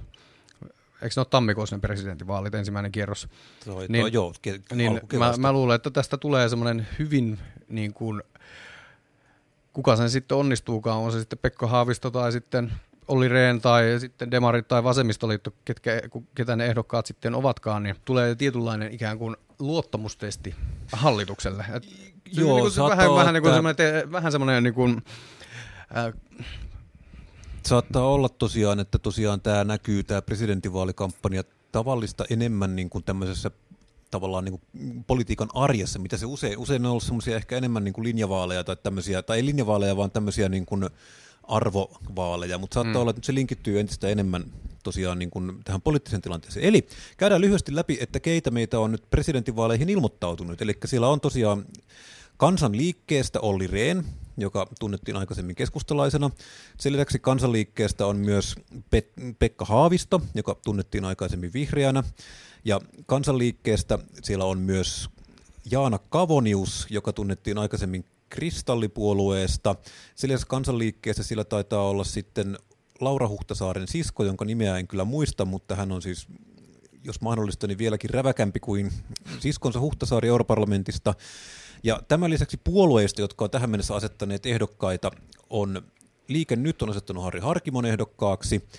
eikö 1.02 1.14
ne 1.16 1.20
ole 1.20 1.26
tammikuussa 1.30 1.76
ne 1.76 1.80
presidentinvaalit, 1.80 2.56
ensimmäinen 2.56 2.92
kierros? 2.92 3.28
Toi, 3.66 3.86
niin, 3.90 4.02
toi, 4.02 4.14
joo, 4.14 4.34
ke- 4.48 4.76
niin 4.76 5.02
mä, 5.20 5.34
mä 5.38 5.52
luulen, 5.52 5.76
että 5.76 5.92
tästä 5.92 6.18
tulee 6.18 6.50
semmoinen 6.50 6.88
hyvin 7.00 7.40
niin 7.70 7.94
kuin, 7.94 8.24
kuka 9.74 9.96
sen 9.96 10.10
sitten 10.10 10.38
onnistuukaan, 10.38 10.98
on 10.98 11.12
se 11.12 11.20
sitten 11.20 11.40
Pekka 11.40 11.68
Haavisto 11.68 12.12
tai 12.12 12.32
sitten 12.32 12.72
Olli 13.08 13.28
Rehn 13.28 13.62
tai 13.62 14.00
sitten 14.00 14.32
Demarit 14.32 14.68
tai 14.68 14.84
Vasemmistoliitto, 14.84 15.52
ketkä, 15.66 16.02
ketä 16.36 16.56
ne 16.56 16.66
ehdokkaat 16.66 17.06
sitten 17.06 17.36
ovatkaan, 17.36 17.84
niin 17.84 17.96
tulee 18.06 18.36
tietynlainen 18.36 18.92
ikään 18.92 19.18
kuin 19.18 19.36
luottamustesti 19.60 20.56
hallitukselle. 20.92 21.66
Et 21.74 21.84
Joo, 22.32 22.56
niin 22.56 22.74
kuin 22.76 22.90
vähän, 22.90 23.16
vähän, 23.16 23.34
niin 23.34 23.44
kuin 23.44 23.54
semmoinen, 23.54 24.12
vähän 24.12 24.32
semmoinen 24.32 24.64
niin 24.64 24.74
kuin, 24.74 25.04
äh, 25.98 26.14
Saattaa 27.66 28.08
olla 28.08 28.30
tosiaan, 28.30 28.80
että 28.80 29.00
tosiaan 29.00 29.42
tämä 29.42 29.64
näkyy, 29.64 30.04
tämä 30.04 30.22
presidentinvaalikampanja 30.22 31.44
tavallista 31.72 32.26
enemmän 32.30 32.76
niin 32.76 32.90
kuin 32.90 33.04
tämmöisessä 33.04 33.52
tavallaan 34.14 34.46
niin 34.46 34.60
kuin 34.60 35.04
politiikan 35.08 35.50
arjessa, 35.54 36.00
mitä 36.00 36.18
se 36.18 36.26
usein, 36.26 36.58
usein 36.58 36.86
on 36.86 36.92
ollut 36.92 37.04
semmoisia 37.04 37.36
ehkä 37.36 37.58
enemmän 37.58 37.84
niin 37.84 37.94
kuin 37.94 38.06
linjavaaleja 38.06 38.64
tai 38.64 38.78
tämmöisiä, 38.84 39.22
tai 39.22 39.38
ei 39.38 39.46
linjavaaleja, 39.46 39.98
vaan 39.98 40.12
tämmöisiä 40.12 40.50
niin 40.50 40.66
kuin 40.66 40.90
arvovaaleja, 41.44 42.58
mutta 42.58 42.74
saattaa 42.74 42.94
mm. 42.94 43.02
olla, 43.02 43.10
että 43.10 43.26
se 43.26 43.34
linkittyy 43.34 43.80
entistä 43.80 44.08
enemmän 44.08 44.46
tosiaan 44.84 45.20
niin 45.20 45.30
kuin 45.30 45.60
tähän 45.64 45.82
poliittiseen 45.82 46.22
tilanteeseen. 46.22 46.66
Eli 46.66 46.88
käydään 47.18 47.42
lyhyesti 47.42 47.76
läpi, 47.76 47.98
että 48.02 48.20
keitä 48.20 48.52
meitä 48.52 48.80
on 48.80 48.92
nyt 48.92 49.10
presidentinvaaleihin 49.10 49.90
ilmoittautunut. 49.90 50.62
Eli 50.62 50.78
siellä 50.86 51.08
on 51.08 51.22
tosiaan 51.22 51.66
kansanliikkeestä 52.38 53.40
Olli 53.40 53.68
Rehn, 53.68 54.04
joka 54.38 54.68
tunnettiin 54.80 55.18
aikaisemmin 55.18 55.56
keskustalaisena. 55.56 56.32
Sen 56.80 56.94
lisäksi 56.94 57.20
kansanliikkeestä 57.20 58.06
on 58.06 58.18
myös 58.18 58.56
Pek- 58.76 59.36
Pekka 59.40 59.66
Haavisto, 59.66 60.22
joka 60.36 60.56
tunnettiin 60.66 61.06
aikaisemmin 61.06 61.54
vihreänä. 61.54 62.04
Ja 62.66 62.82
kansanliikkeestä 63.06 64.00
siellä 64.24 64.46
on 64.46 64.60
myös 64.60 65.10
Jaana 65.72 66.00
Kavonius, 66.10 66.88
joka 66.90 67.14
tunnettiin 67.14 67.58
aikaisemmin 67.58 68.06
kristallipuolueesta. 68.30 69.76
Sen 70.16 70.30
lisäksi 70.30 70.48
kansanliikkeessä 70.48 71.24
sillä 71.24 71.44
taitaa 71.44 71.90
olla 71.90 72.04
sitten 72.04 72.58
Laura 73.00 73.28
Huhtasaaren 73.28 73.88
sisko, 73.88 74.24
jonka 74.24 74.46
nimeä 74.46 74.78
en 74.78 74.88
kyllä 74.88 75.04
muista, 75.04 75.46
mutta 75.46 75.76
hän 75.76 75.92
on 75.92 76.02
siis, 76.02 76.28
jos 77.04 77.22
mahdollista, 77.22 77.68
niin 77.68 77.78
vieläkin 77.78 78.10
räväkämpi 78.10 78.60
kuin 78.60 78.92
siskonsa 79.40 79.80
Huhtasaari 79.80 80.28
europarlamentista. 80.28 81.14
Ja 81.84 82.02
tämän 82.08 82.30
lisäksi 82.30 82.58
puolueista, 82.64 83.22
jotka 83.22 83.46
on 83.46 83.52
tähän 83.52 83.70
mennessä 83.70 83.96
asettaneet 83.96 84.46
ehdokkaita, 84.46 85.12
on 85.50 85.82
Liike 86.28 86.56
Nyt 86.56 86.82
on 86.82 86.90
asettanut 86.90 87.24
Harri 87.24 87.40
Harkimon 87.40 87.86
ehdokkaaksi, 87.86 88.70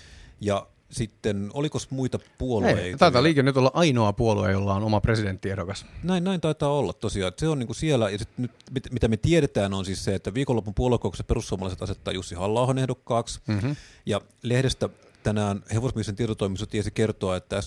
ja 0.41 0.67
sitten, 0.89 1.51
oliko 1.53 1.79
muita 1.89 2.19
puolueita? 2.37 2.81
Ei, 2.81 2.97
taitaa 2.97 3.23
liike 3.23 3.43
nyt 3.43 3.57
olla 3.57 3.71
ainoa 3.73 4.13
puolue, 4.13 4.51
jolla 4.51 4.73
on 4.73 4.83
oma 4.83 5.01
presidenttiehdokas. 5.01 5.85
Näin, 6.03 6.23
näin 6.23 6.41
taitaa 6.41 6.69
olla 6.69 6.93
tosiaan. 6.93 7.33
Se 7.37 7.47
on 7.47 7.59
niin 7.59 7.67
kuin 7.67 7.77
siellä, 7.77 8.09
ja 8.09 8.17
nyt, 8.37 8.51
mitä 8.91 9.07
me 9.07 9.17
tiedetään 9.17 9.73
on 9.73 9.85
siis 9.85 10.03
se, 10.03 10.15
että 10.15 10.33
viikonlopun 10.33 10.73
puoluekokouksessa 10.73 11.23
perussuomalaiset 11.23 11.81
asettaa 11.81 12.13
Jussi 12.13 12.35
halla 12.35 12.75
ehdokkaaksi, 12.81 13.39
mm-hmm. 13.47 13.75
ja 14.05 14.21
lehdestä 14.41 14.89
tänään 15.23 15.63
hevosmiesen 15.73 16.15
tietotoimisto 16.15 16.65
tiesi 16.65 16.91
kertoa, 16.91 17.35
että 17.35 17.61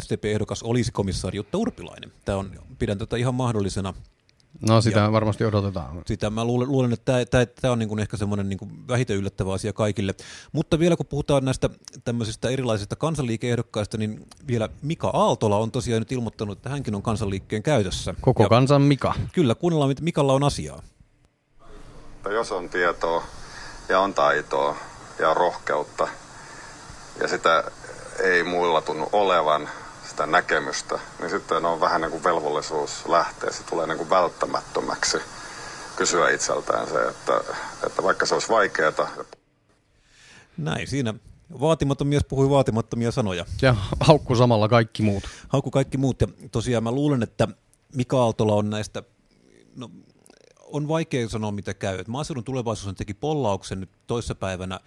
SDP-ehdokas 0.00 0.62
olisi 0.62 0.92
komissaari 0.92 1.36
Jutta 1.36 1.58
Urpilainen. 1.58 2.12
Tämä 2.24 2.38
on, 2.38 2.50
pidän 2.78 2.98
tätä 2.98 3.16
ihan 3.16 3.34
mahdollisena 3.34 3.94
No 4.60 4.80
sitä 4.80 5.00
ja 5.00 5.12
varmasti 5.12 5.44
odotetaan. 5.44 6.02
Sitä 6.06 6.30
mä 6.30 6.44
luulen, 6.44 6.68
luulen 6.68 6.92
että 6.92 7.24
tämä, 7.24 7.46
tämä 7.46 7.72
on 7.72 7.78
niin 7.78 7.88
kuin 7.88 7.98
ehkä 7.98 8.16
semmoinen 8.16 8.48
niin 8.48 8.88
vähiten 8.88 9.16
yllättävä 9.16 9.52
asia 9.52 9.72
kaikille. 9.72 10.14
Mutta 10.52 10.78
vielä 10.78 10.96
kun 10.96 11.06
puhutaan 11.06 11.44
näistä 11.44 11.70
tämmöisistä 12.04 12.48
erilaisista 12.48 12.96
kansanliikeehdokkaista, 12.96 13.98
niin 13.98 14.26
vielä 14.46 14.68
Mika 14.82 15.08
Aaltola 15.08 15.56
on 15.56 15.70
tosiaan 15.70 16.00
nyt 16.00 16.12
ilmoittanut, 16.12 16.58
että 16.58 16.70
hänkin 16.70 16.94
on 16.94 17.02
kansanliikkeen 17.02 17.62
käytössä. 17.62 18.14
Koko 18.20 18.42
ja 18.42 18.48
kansan 18.48 18.82
Mika. 18.82 19.14
Kyllä, 19.32 19.54
kuunnellaan 19.54 19.88
mitä 19.88 20.02
Mikalla 20.02 20.32
on 20.32 20.44
asiaa. 20.44 20.82
Jos 22.30 22.52
on 22.52 22.68
tietoa 22.68 23.24
ja 23.88 24.00
on 24.00 24.14
taitoa 24.14 24.76
ja 25.18 25.34
rohkeutta 25.34 26.08
ja 27.20 27.28
sitä 27.28 27.64
ei 28.22 28.42
muilla 28.42 28.80
tunnu 28.80 29.08
olevan, 29.12 29.68
sitä 30.12 30.26
näkemystä, 30.26 30.98
niin 31.20 31.30
sitten 31.30 31.64
on 31.64 31.80
vähän 31.80 32.00
niin 32.00 32.10
kuin 32.10 32.24
velvollisuus 32.24 33.06
lähteä. 33.08 33.50
Se 33.50 33.62
tulee 33.62 33.86
niin 33.86 33.98
kuin 33.98 34.10
välttämättömäksi 34.10 35.18
kysyä 35.96 36.30
itseltään 36.30 36.88
se, 36.88 37.08
että, 37.08 37.40
että 37.86 38.02
vaikka 38.02 38.26
se 38.26 38.34
olisi 38.34 38.48
vaikeaa. 38.48 38.92
Näin, 40.56 40.88
siinä 40.88 41.14
vaatimaton 41.60 42.06
mies 42.06 42.24
puhui 42.24 42.50
vaatimattomia 42.50 43.10
sanoja. 43.10 43.44
Ja 43.62 43.76
haukku 44.00 44.36
samalla 44.36 44.68
kaikki 44.68 45.02
muut. 45.02 45.24
Haukku 45.48 45.70
kaikki 45.70 45.98
muut. 45.98 46.20
Ja 46.20 46.26
tosiaan 46.52 46.84
mä 46.84 46.92
luulen, 46.92 47.22
että 47.22 47.48
Mika 47.94 48.22
Aaltola 48.22 48.54
on 48.54 48.70
näistä, 48.70 49.02
no 49.76 49.90
on 50.60 50.88
vaikea 50.88 51.28
sanoa 51.28 51.52
mitä 51.52 51.74
käy. 51.74 51.98
Et 51.98 52.08
maaseudun 52.08 52.44
tulevaisuus 52.44 52.94
teki 52.94 53.14
pollauksen 53.14 53.80
nyt 53.80 53.90
toissapäivänä, 54.06 54.80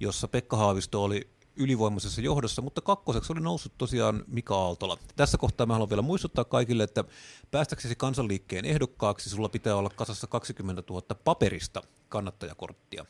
jossa 0.00 0.28
Pekka 0.28 0.56
Haavisto 0.56 1.04
oli 1.04 1.28
ylivoimaisessa 1.58 2.20
johdossa, 2.20 2.62
mutta 2.62 2.80
kakkoseksi 2.80 3.32
oli 3.32 3.40
noussut 3.40 3.72
tosiaan 3.78 4.24
Mika 4.26 4.56
Aaltola. 4.56 4.98
Tässä 5.16 5.38
kohtaa 5.38 5.66
mä 5.66 5.72
haluan 5.72 5.90
vielä 5.90 6.02
muistuttaa 6.02 6.44
kaikille, 6.44 6.82
että 6.82 7.04
päästäksesi 7.50 7.94
kansanliikkeen 7.96 8.64
ehdokkaaksi 8.64 9.30
sulla 9.30 9.48
pitää 9.48 9.76
olla 9.76 9.90
kasassa 9.90 10.26
20 10.26 10.82
000 10.90 11.02
paperista 11.24 11.82
kannattajakorttia. 12.08 13.06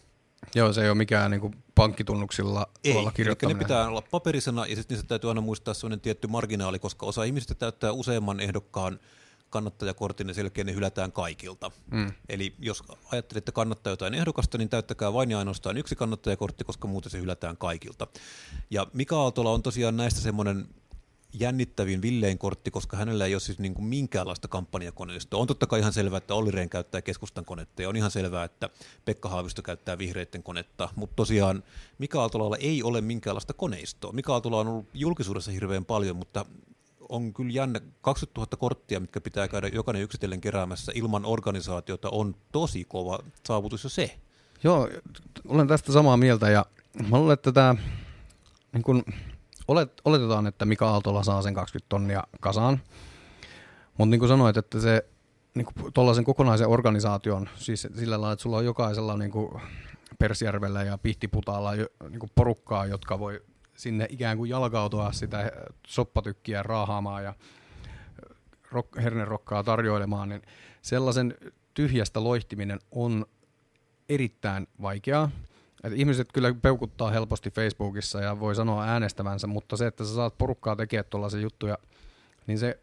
Joo, 0.54 0.72
se 0.72 0.82
ei 0.82 0.88
ole 0.88 0.98
mikään 0.98 1.30
niin 1.30 1.40
kuin 1.40 1.54
pankkitunnuksilla 1.74 2.66
ei, 2.84 2.92
tuolla 2.92 3.10
kirjoittaminen. 3.10 3.58
ne 3.58 3.64
pitää 3.64 3.88
olla 3.88 4.02
paperisena 4.10 4.66
ja 4.66 4.76
sitten 4.76 4.94
niistä 4.94 5.08
täytyy 5.08 5.30
aina 5.30 5.40
muistaa 5.40 5.74
sellainen 5.74 6.00
tietty 6.00 6.26
marginaali, 6.26 6.78
koska 6.78 7.06
osa 7.06 7.24
ihmisistä 7.24 7.54
täyttää 7.54 7.92
useamman 7.92 8.40
ehdokkaan 8.40 9.00
kannattajakortin, 9.50 10.26
niin 10.26 10.34
selkeä 10.34 10.64
ne 10.64 10.74
hylätään 10.74 11.12
kaikilta. 11.12 11.70
Mm. 11.90 12.12
Eli 12.28 12.54
jos 12.58 12.82
ajattelette 13.12 13.52
kannattaa 13.52 13.92
jotain 13.92 14.14
ehdokasta, 14.14 14.58
niin 14.58 14.68
täyttäkää 14.68 15.12
vain 15.12 15.30
ja 15.30 15.38
ainoastaan 15.38 15.76
yksi 15.76 15.96
kannattajakortti, 15.96 16.64
koska 16.64 16.88
muuten 16.88 17.10
se 17.10 17.20
hylätään 17.20 17.56
kaikilta. 17.56 18.06
Ja 18.70 18.86
Mika 18.92 19.20
Aaltola 19.20 19.50
on 19.50 19.62
tosiaan 19.62 19.96
näistä 19.96 20.20
semmoinen 20.20 20.68
jännittävin 21.32 22.02
Villein 22.02 22.38
kortti, 22.38 22.70
koska 22.70 22.96
hänellä 22.96 23.26
ei 23.26 23.34
ole 23.34 23.40
siis 23.40 23.58
niin 23.58 23.74
kuin 23.74 23.84
minkäänlaista 23.84 24.48
kampanjakoneistoa. 24.48 25.40
On 25.40 25.46
totta 25.46 25.66
kai 25.66 25.80
ihan 25.80 25.92
selvää, 25.92 26.18
että 26.18 26.34
Olli 26.34 26.50
Rehn 26.50 26.68
käyttää 26.68 27.02
keskustan 27.02 27.44
konetta 27.44 27.82
ja 27.82 27.88
on 27.88 27.96
ihan 27.96 28.10
selvää, 28.10 28.44
että 28.44 28.70
Pekka 29.04 29.28
Haavisto 29.28 29.62
käyttää 29.62 29.98
vihreiden 29.98 30.42
konetta, 30.42 30.88
mutta 30.96 31.16
tosiaan 31.16 31.62
Mika 31.98 32.20
Aaltolalla 32.20 32.56
ei 32.56 32.82
ole 32.82 33.00
minkäänlaista 33.00 33.52
koneistoa. 33.52 34.12
Mika 34.12 34.32
Aaltola 34.32 34.60
on 34.60 34.68
ollut 34.68 34.86
julkisuudessa 34.94 35.50
hirveän 35.50 35.84
paljon, 35.84 36.16
mutta 36.16 36.46
on 37.08 37.34
kyllä 37.34 37.52
jännä, 37.52 37.80
20 38.00 38.40
000 38.40 38.56
korttia, 38.56 39.00
mitkä 39.00 39.20
pitää 39.20 39.48
käydä 39.48 39.68
jokainen 39.68 40.02
yksitellen 40.02 40.40
keräämässä 40.40 40.92
ilman 40.94 41.24
organisaatiota, 41.24 42.08
on 42.10 42.34
tosi 42.52 42.84
kova 42.84 43.18
saavutus 43.46 43.84
jo 43.84 43.90
se. 43.90 44.18
Joo, 44.64 44.88
olen 45.48 45.68
tästä 45.68 45.92
samaa 45.92 46.16
mieltä 46.16 46.50
ja 46.50 46.66
mä 47.10 47.18
luulen, 47.18 47.34
että 47.34 47.52
tämä, 47.52 47.74
niin 48.72 48.82
kun, 48.82 49.04
olet, 49.68 49.92
oletetaan, 50.04 50.46
että 50.46 50.64
Mika 50.64 50.90
Aaltola 50.90 51.22
saa 51.22 51.42
sen 51.42 51.54
20 51.54 51.88
tonnia 51.88 52.24
kasaan, 52.40 52.80
mutta 53.98 54.10
niin 54.10 54.18
kuin 54.18 54.28
sanoit, 54.28 54.56
että 54.56 54.80
se 54.80 55.04
niin 55.54 55.66
tuollaisen 55.94 56.24
kokonaisen 56.24 56.68
organisaation, 56.68 57.48
siis 57.56 57.88
sillä 57.96 58.20
lailla, 58.20 58.32
että 58.32 58.42
sulla 58.42 58.56
on 58.56 58.64
jokaisella 58.64 59.16
niin 59.16 59.30
kuin 59.30 59.62
Persjärvellä 60.18 60.82
ja 60.82 60.98
Pihtiputaalla 60.98 61.72
niin 61.74 62.20
kuin 62.20 62.30
porukkaa, 62.34 62.86
jotka 62.86 63.18
voi 63.18 63.42
sinne 63.78 64.06
ikään 64.10 64.36
kuin 64.36 64.50
jalkautua 64.50 65.12
sitä 65.12 65.52
soppatykkiä 65.86 66.62
raahaamaan 66.62 67.24
ja 67.24 67.34
rock, 68.70 68.96
hernerokkaa 68.96 69.64
tarjoilemaan, 69.64 70.28
niin 70.28 70.42
sellaisen 70.82 71.34
tyhjästä 71.74 72.24
loihtiminen 72.24 72.78
on 72.90 73.26
erittäin 74.08 74.66
vaikeaa. 74.82 75.30
Et 75.84 75.92
ihmiset 75.92 76.28
kyllä 76.32 76.54
peukuttaa 76.62 77.10
helposti 77.10 77.50
Facebookissa 77.50 78.20
ja 78.20 78.40
voi 78.40 78.54
sanoa 78.54 78.84
äänestävänsä, 78.84 79.46
mutta 79.46 79.76
se, 79.76 79.86
että 79.86 80.04
sä 80.04 80.14
saat 80.14 80.38
porukkaa 80.38 80.76
tekemään 80.76 81.04
tuollaisia 81.10 81.40
juttuja, 81.40 81.78
niin 82.46 82.58
se 82.58 82.80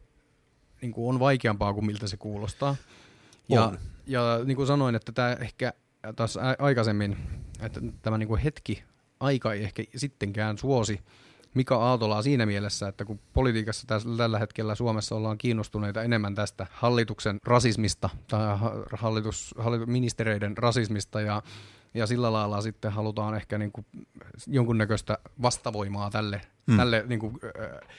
niin 0.82 0.92
kuin 0.92 1.10
on 1.10 1.20
vaikeampaa 1.20 1.74
kuin 1.74 1.86
miltä 1.86 2.08
se 2.08 2.18
kuulostaa. 2.18 2.76
Ja, 3.50 3.74
ja 4.08 4.40
niin 4.46 4.56
kuin 4.56 4.68
sanoin, 4.68 4.96
että 4.96 5.12
tämä 5.12 5.34
ehkä 5.34 5.74
taas 6.16 6.38
aikaisemmin, 6.60 7.18
että 7.60 7.82
tämä 8.02 8.18
niin 8.18 8.28
kuin 8.28 8.42
hetki, 8.42 8.84
aika 9.20 9.54
ei 9.54 9.64
ehkä 9.64 9.84
sittenkään 9.96 10.58
suosi 10.58 11.00
Mika 11.56 11.78
Aaltolaa 11.78 12.22
siinä 12.22 12.46
mielessä, 12.46 12.88
että 12.88 13.06
kun 13.06 13.20
politiikassa 13.34 13.88
tällä 14.18 14.40
hetkellä 14.40 14.76
Suomessa 14.76 15.16
ollaan 15.16 15.38
kiinnostuneita 15.38 16.04
enemmän 16.04 16.36
tästä 16.36 16.68
hallituksen 16.72 17.40
rasismista 17.44 18.10
tai 18.28 18.58
hallitus, 18.94 19.56
hallitus, 19.58 19.88
ministereiden 19.88 20.58
rasismista 20.58 21.22
ja, 21.22 21.42
ja 21.94 22.08
sillä 22.08 22.34
lailla 22.34 22.62
sitten 22.62 22.92
halutaan 22.92 23.36
ehkä 23.36 23.58
niin 23.58 23.72
kuin 23.72 23.86
jonkunnäköistä 24.48 25.18
vastavoimaa 25.42 26.10
tälle, 26.10 26.42
mm. 26.68 26.78
tälle 26.78 27.04
niin 27.08 27.20
kuin, 27.20 27.40
äh, 27.44 27.90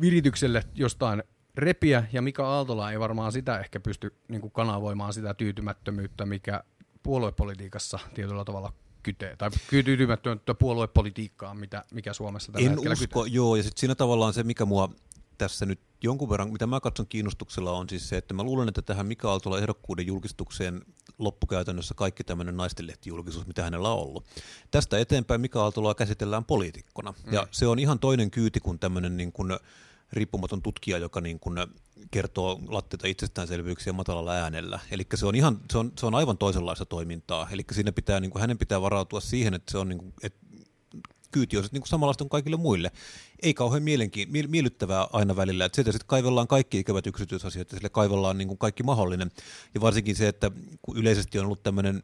viritykselle 0.00 0.64
jostain 0.74 1.22
repiä, 1.54 2.04
ja 2.12 2.22
Mika 2.22 2.46
Aaltola 2.46 2.92
ei 2.92 3.00
varmaan 3.00 3.32
sitä 3.32 3.58
ehkä 3.58 3.80
pysty 3.80 4.14
niin 4.28 4.40
kuin 4.40 4.52
kanavoimaan 4.52 5.12
sitä 5.12 5.34
tyytymättömyyttä, 5.34 6.26
mikä 6.26 6.64
puoluepolitiikassa 7.02 7.98
tietyllä 8.14 8.44
tavalla 8.44 8.72
kytee, 9.02 9.36
tai 9.36 9.50
tyytymättömyyttä 9.70 10.54
puoluepolitiikkaa, 10.54 11.54
mitä, 11.54 11.84
mikä 11.92 12.12
Suomessa 12.12 12.52
tällä 12.52 12.66
en 12.66 12.70
hetkellä 12.72 12.92
usko, 12.92 13.22
kytee. 13.22 13.36
joo, 13.36 13.56
ja 13.56 13.62
sitten 13.62 13.80
siinä 13.80 13.94
tavallaan 13.94 14.34
se, 14.34 14.42
mikä 14.42 14.64
mua 14.64 14.90
tässä 15.38 15.66
nyt 15.66 15.80
jonkun 16.02 16.30
verran, 16.30 16.52
mitä 16.52 16.66
mä 16.66 16.80
katson 16.80 17.06
kiinnostuksella 17.06 17.72
on 17.72 17.88
siis 17.88 18.08
se, 18.08 18.16
että 18.16 18.34
mä 18.34 18.42
luulen, 18.42 18.68
että 18.68 18.82
tähän 18.82 19.06
Mika 19.06 19.30
Aaltola 19.30 19.58
ehdokkuuden 19.58 20.06
julkistukseen 20.06 20.82
loppukäytännössä 21.18 21.94
kaikki 21.94 22.24
tämmöinen 22.24 22.56
naistenlehtijulkisuus, 22.56 23.46
mitä 23.46 23.62
hänellä 23.62 23.88
on 23.88 23.98
ollut. 23.98 24.24
Tästä 24.70 24.98
eteenpäin 24.98 25.40
Mika 25.40 25.62
Aaltolaa 25.62 25.94
käsitellään 25.94 26.44
poliitikkona, 26.44 27.14
mm. 27.26 27.32
ja 27.32 27.46
se 27.50 27.66
on 27.66 27.78
ihan 27.78 27.98
toinen 27.98 28.30
kyyti 28.30 28.60
kuin 28.60 28.78
tämmöinen 28.78 29.16
niin 29.16 29.32
kuin 29.32 29.52
riippumaton 30.12 30.62
tutkija, 30.62 30.98
joka 30.98 31.20
niin 31.20 31.40
kuin 31.40 31.58
kertoo 32.10 32.60
latteita 32.68 33.06
itsestäänselvyyksiä 33.06 33.92
matalalla 33.92 34.32
äänellä. 34.32 34.78
Eli 34.90 35.06
se 35.14 35.26
on, 35.26 35.34
ihan, 35.34 35.60
se, 35.72 35.78
on, 35.78 35.92
se 35.98 36.06
on 36.06 36.14
aivan 36.14 36.38
toisenlaista 36.38 36.86
toimintaa. 36.86 37.48
Eli 37.50 37.64
siinä 37.72 37.92
pitää, 37.92 38.20
niin 38.20 38.30
kuin, 38.30 38.40
hänen 38.40 38.58
pitää 38.58 38.80
varautua 38.80 39.20
siihen, 39.20 39.54
että 39.54 39.72
se 39.72 39.78
on 39.78 39.88
niin 39.88 39.98
kuin, 39.98 40.12
että 40.22 40.38
kyyti 41.30 41.56
on 41.56 41.64
niin 41.72 41.80
kuin 41.80 41.88
samanlaista 41.88 42.24
kuin 42.24 42.30
kaikille 42.30 42.56
muille. 42.56 42.92
Ei 43.42 43.54
kauhean 43.54 43.82
mielenki- 43.82 44.48
miellyttävää 44.48 45.06
aina 45.12 45.36
välillä. 45.36 45.64
Että 45.64 45.76
sieltä 45.76 45.92
sitten 45.92 46.06
kaivellaan 46.06 46.48
kaikki 46.48 46.78
ikävät 46.78 47.06
yksityisasiat 47.06 47.72
ja 47.72 47.76
sille 47.76 47.88
kaivellaan 47.88 48.38
niin 48.38 48.48
kuin 48.48 48.58
kaikki 48.58 48.82
mahdollinen. 48.82 49.30
Ja 49.74 49.80
varsinkin 49.80 50.16
se, 50.16 50.28
että 50.28 50.50
kun 50.82 50.96
yleisesti 50.96 51.38
on 51.38 51.44
ollut 51.44 51.62
tämmöinen 51.62 52.02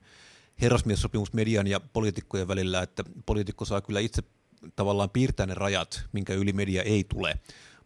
herrasmiessopimus 0.61 1.33
median 1.33 1.67
ja 1.67 1.81
poliitikkojen 1.81 2.49
välillä, 2.49 2.83
että 2.83 3.05
poliitikko 3.27 3.65
saa 3.65 3.81
kyllä 3.81 4.01
itse 4.01 4.23
tavallaan 4.77 5.11
piirtää 5.11 5.47
ne 5.47 5.55
rajat, 5.55 6.05
minkä 6.13 6.35
yli 6.35 6.53
media 6.53 6.83
ei 6.83 7.05
tule 7.05 7.39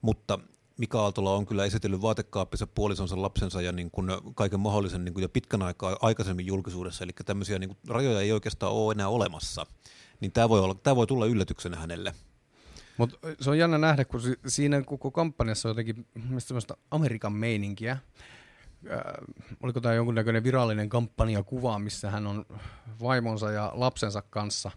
mutta 0.02 0.38
Mika 0.78 1.00
Aaltola 1.00 1.34
on 1.34 1.46
kyllä 1.46 1.64
esitellyt 1.64 2.02
vaatekaappissa 2.02 2.66
puolisonsa, 2.66 3.22
lapsensa 3.22 3.62
ja 3.62 3.72
niin 3.72 3.90
kuin 3.90 4.08
kaiken 4.34 4.60
mahdollisen 4.60 5.04
niin 5.04 5.14
kuin 5.14 5.22
jo 5.22 5.28
pitkän 5.28 5.62
aikaa 5.62 5.96
aikaisemmin 6.02 6.46
julkisuudessa, 6.46 7.04
eli 7.04 7.12
tämmöisiä 7.24 7.58
niin 7.58 7.68
kuin 7.68 7.78
rajoja 7.88 8.20
ei 8.20 8.32
oikeastaan 8.32 8.72
ole 8.72 8.92
enää 8.92 9.08
olemassa. 9.08 9.66
Niin 10.20 10.32
tämä 10.32 10.48
voi, 10.48 10.60
olla, 10.60 10.74
tämä 10.74 10.96
voi 10.96 11.06
tulla 11.06 11.26
yllätyksenä 11.26 11.76
hänelle. 11.76 12.14
Mutta 12.96 13.18
se 13.40 13.50
on 13.50 13.58
jännä 13.58 13.78
nähdä, 13.78 14.04
kun 14.04 14.20
siinä 14.46 14.82
koko 14.82 15.10
kampanjassa 15.10 15.68
on 15.68 15.70
jotenkin 15.70 16.06
semmoista 16.38 16.76
Amerikan 16.90 17.32
meininkiä. 17.32 17.92
Äh, 17.92 19.00
oliko 19.62 19.80
tämä 19.80 19.94
jonkunnäköinen 19.94 20.44
virallinen 20.44 20.88
kampanjakuva, 20.88 21.78
missä 21.78 22.10
hän 22.10 22.26
on 22.26 22.46
vaimonsa 23.02 23.50
ja 23.50 23.72
lapsensa 23.74 24.22
kanssa. 24.22 24.70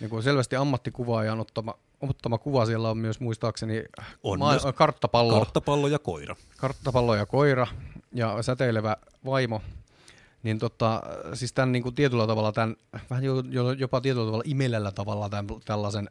Niin 0.00 0.10
kuin 0.10 0.22
selvästi 0.22 0.56
ammattikuvaajan 0.56 1.40
ottama 1.40 1.74
ottama 2.02 2.38
kuva 2.38 2.66
siellä 2.66 2.90
on 2.90 2.98
myös 2.98 3.20
muistaakseni 3.20 3.84
on 4.22 4.38
ma- 4.38 4.50
myös 4.50 4.62
karttapallo. 4.74 5.38
Karttapallo 5.38 5.88
ja 5.88 5.98
koira. 5.98 6.36
Karttapallo 6.56 7.14
ja 7.14 7.26
koira 7.26 7.66
ja 8.14 8.42
säteilevä 8.42 8.96
vaimo. 9.24 9.62
Niin 10.42 10.58
tota, 10.58 11.02
siis 11.34 11.52
tämän 11.52 11.72
niin 11.72 11.82
kuin 11.82 11.94
tietyllä 11.94 12.26
tavalla, 12.26 12.52
tämän, 12.52 12.76
vähän 13.10 13.24
jopa 13.78 14.00
tietyllä 14.00 14.26
tavalla 14.26 14.44
imellällä 14.46 14.92
tavalla 14.92 15.28
tämän, 15.28 15.46
tällaisen 15.64 16.10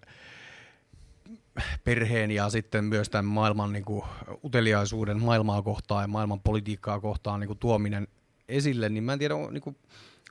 perheen 1.83 2.31
ja 2.31 2.49
sitten 2.49 2.83
myös 2.83 3.09
tämän 3.09 3.25
maailman 3.25 3.73
niin 3.73 3.85
kuin, 3.85 4.03
uteliaisuuden 4.43 5.21
maailmaa 5.21 5.61
kohtaan 5.61 6.03
ja 6.03 6.07
maailman 6.07 6.39
politiikkaa 6.39 6.99
kohtaan 6.99 7.39
niin 7.39 7.47
kuin, 7.47 7.59
tuominen 7.59 8.07
esille, 8.49 8.89
niin 8.89 9.03
mä 9.03 9.13
en 9.13 9.19
tiedä, 9.19 9.33
niin 9.51 9.61
kuin, 9.61 9.75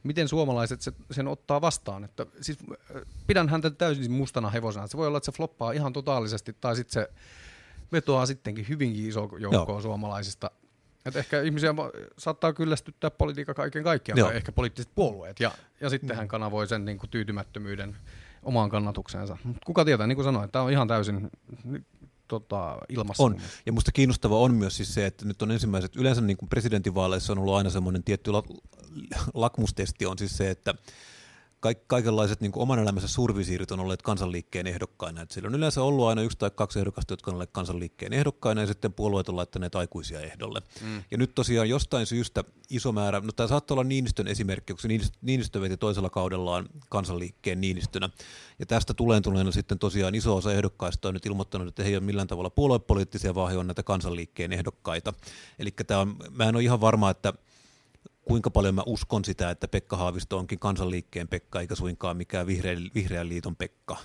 miten 0.02 0.28
suomalaiset 0.28 0.80
se, 0.80 0.92
sen 1.10 1.28
ottaa 1.28 1.60
vastaan. 1.60 2.04
Että, 2.04 2.26
siis, 2.40 2.58
äh, 2.70 3.02
pidän 3.26 3.48
häntä 3.48 3.70
täysin 3.70 4.12
mustana 4.12 4.50
hevosena. 4.50 4.86
Se 4.86 4.96
voi 4.96 5.06
olla, 5.06 5.18
että 5.18 5.32
se 5.32 5.36
floppaa 5.36 5.72
ihan 5.72 5.92
totaalisesti, 5.92 6.56
tai 6.60 6.76
sitten 6.76 6.92
se 6.92 7.10
vetoaa 7.92 8.26
sittenkin 8.26 8.68
hyvinkin 8.68 9.08
iso 9.08 9.28
joukkoa 9.38 9.74
Joo. 9.74 9.80
suomalaisista. 9.80 10.50
Et 11.06 11.16
ehkä 11.16 11.42
ihmisiä 11.42 11.74
saattaa 12.18 12.52
kyllästyttää 12.52 13.10
politiikka 13.10 13.54
kaiken 13.54 13.84
kaikkiaan, 13.84 14.20
tai 14.20 14.36
ehkä 14.36 14.52
poliittiset 14.52 14.90
puolueet, 14.94 15.40
ja, 15.40 15.52
ja 15.80 15.90
sitten 15.90 16.10
mm. 16.10 16.16
hän 16.16 16.28
kanavoi 16.28 16.66
sen 16.66 16.84
niin 16.84 16.98
kuin, 16.98 17.10
tyytymättömyyden 17.10 17.96
omaan 18.42 18.70
kannatukseensa. 18.70 19.36
Mut 19.44 19.56
kuka 19.64 19.84
tietää, 19.84 20.06
niin 20.06 20.16
kuin 20.16 20.24
sanoin, 20.24 20.50
tämä 20.50 20.64
on 20.64 20.70
ihan 20.70 20.88
täysin 20.88 21.30
tota, 22.30 22.78
ilmassa. 22.88 23.22
On. 23.22 23.36
Ja 23.66 23.72
musta 23.72 23.92
kiinnostava 23.92 24.38
on 24.38 24.54
myös 24.54 24.76
siis 24.76 24.94
se, 24.94 25.06
että 25.06 25.24
nyt 25.24 25.42
on 25.42 25.50
ensimmäiset, 25.50 25.96
yleensä 25.96 26.20
niin 26.20 26.36
kuin 26.36 26.48
presidentinvaaleissa 26.48 27.32
on 27.32 27.38
ollut 27.38 27.54
aina 27.54 27.70
semmoinen 27.70 28.04
tietty 28.04 28.32
la, 28.32 28.42
lakmustesti 29.34 30.06
on 30.06 30.18
siis 30.18 30.36
se, 30.36 30.50
että 30.50 30.74
kaik, 31.60 31.88
kaikenlaiset 31.88 32.40
niin 32.40 32.52
kuin 32.52 32.62
oman 32.62 32.78
elämänsä 32.78 33.08
survisiirit 33.08 33.70
on 33.70 33.80
olleet 33.80 34.02
kansanliikkeen 34.02 34.66
ehdokkaina. 34.66 35.22
Et 35.22 35.30
siellä 35.30 35.48
on 35.48 35.54
yleensä 35.54 35.82
ollut 35.82 36.06
aina 36.06 36.22
yksi 36.22 36.38
tai 36.38 36.50
kaksi 36.54 36.78
ehdokasta, 36.78 37.12
jotka 37.12 37.30
on 37.30 37.34
olleet 37.34 37.50
kansanliikkeen 37.52 38.12
ehdokkaina, 38.12 38.60
ja 38.60 38.66
sitten 38.66 38.92
puolueet 38.92 39.28
on 39.28 39.36
laittaneet 39.36 39.74
aikuisia 39.74 40.20
ehdolle. 40.20 40.62
Mm. 40.82 41.02
Ja 41.10 41.18
nyt 41.18 41.34
tosiaan 41.34 41.68
jostain 41.68 42.06
syystä 42.06 42.44
iso 42.70 42.92
määrä, 42.92 43.20
no 43.20 43.32
tämä 43.32 43.46
saattaa 43.46 43.74
olla 43.74 43.84
Niinistön 43.84 44.28
esimerkki, 44.28 44.72
koska 44.72 44.88
Niinistö, 44.88 45.18
Niinistö 45.22 45.60
veti 45.60 45.76
toisella 45.76 46.10
kaudellaan 46.10 46.68
kansanliikkeen 46.88 47.60
Niinistönä. 47.60 48.10
Ja 48.58 48.66
tästä 48.66 48.94
tuleen 48.94 49.22
tuleena 49.22 49.52
sitten 49.52 49.78
tosiaan 49.78 50.14
iso 50.14 50.36
osa 50.36 50.52
ehdokkaista 50.52 51.08
on 51.08 51.14
nyt 51.14 51.26
ilmoittanut, 51.26 51.68
että 51.68 51.82
he 51.82 51.88
ei 51.88 51.96
ole 51.96 52.04
millään 52.04 52.26
tavalla 52.28 52.50
puoluepoliittisia, 52.50 53.34
vaan 53.34 53.52
he 53.52 53.58
on 53.58 53.66
näitä 53.66 53.82
kansanliikkeen 53.82 54.52
ehdokkaita. 54.52 55.12
Eli 55.58 55.70
tämä 55.86 56.00
on, 56.00 56.16
mä 56.30 56.44
en 56.48 56.56
ole 56.56 56.62
ihan 56.62 56.80
varma, 56.80 57.10
että 57.10 57.32
kuinka 58.30 58.50
paljon 58.50 58.74
mä 58.74 58.82
uskon 58.86 59.24
sitä, 59.24 59.50
että 59.50 59.68
Pekka 59.68 59.96
Haavisto 59.96 60.38
onkin 60.38 60.58
kansanliikkeen 60.58 61.28
Pekka, 61.28 61.60
eikä 61.60 61.74
suinkaan 61.74 62.16
mikään 62.16 62.46
vihreän, 62.46 62.90
vihreän 62.94 63.28
liiton 63.28 63.56
Pekka. 63.56 63.96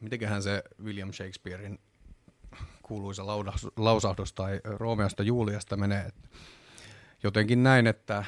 Mitenköhän 0.00 0.42
se 0.42 0.62
William 0.84 1.12
Shakespearein 1.12 1.78
kuuluisa 2.82 3.26
lausahdus 3.76 4.32
tai 4.32 4.60
Roomeosta 4.64 5.22
Juliasta 5.22 5.76
menee? 5.76 6.10
Jotenkin 7.22 7.62
näin, 7.62 7.86
että 7.86 8.24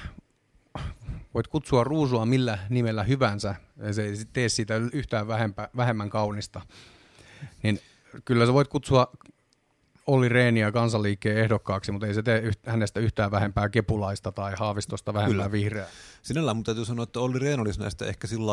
voit 1.35 1.47
kutsua 1.47 1.85
ruusua 1.85 2.27
millä 2.27 2.59
nimellä 2.69 3.03
hyvänsä, 3.03 3.55
se 3.93 4.03
ei 4.03 4.15
tee 4.33 4.49
siitä 4.49 4.77
yhtään 4.77 5.29
vähempä, 5.29 5.69
vähemmän 5.77 6.11
kaunista. 6.11 6.61
Niin 7.63 7.81
kyllä 8.25 8.47
sä 8.47 8.53
voit 8.53 8.69
kutsua 8.69 9.13
Olli 10.09 10.29
Reeniä 10.29 10.73
kansanliikkeen 10.73 11.39
ehdokkaaksi, 11.39 11.93
mutta 11.93 12.07
ei 12.07 12.15
se 12.15 12.23
tee 12.23 12.51
hänestä 12.67 13.01
yhtään 13.01 13.31
vähempää 13.31 13.69
kepulaista 13.69 14.33
tai 14.33 14.53
haavistosta 14.57 15.15
vähempää 15.15 15.33
Kyllä. 15.33 15.53
vihreää. 15.53 15.87
Sinällään 16.23 16.57
mun 16.57 16.65
täytyy 16.65 16.85
sanoa, 16.85 17.03
että 17.03 17.21
Olli 17.21 17.39
Rehn 17.39 17.61
olisi 17.61 17.81
näistä 17.81 18.07
ehkä 18.07 18.27
sillä 18.27 18.53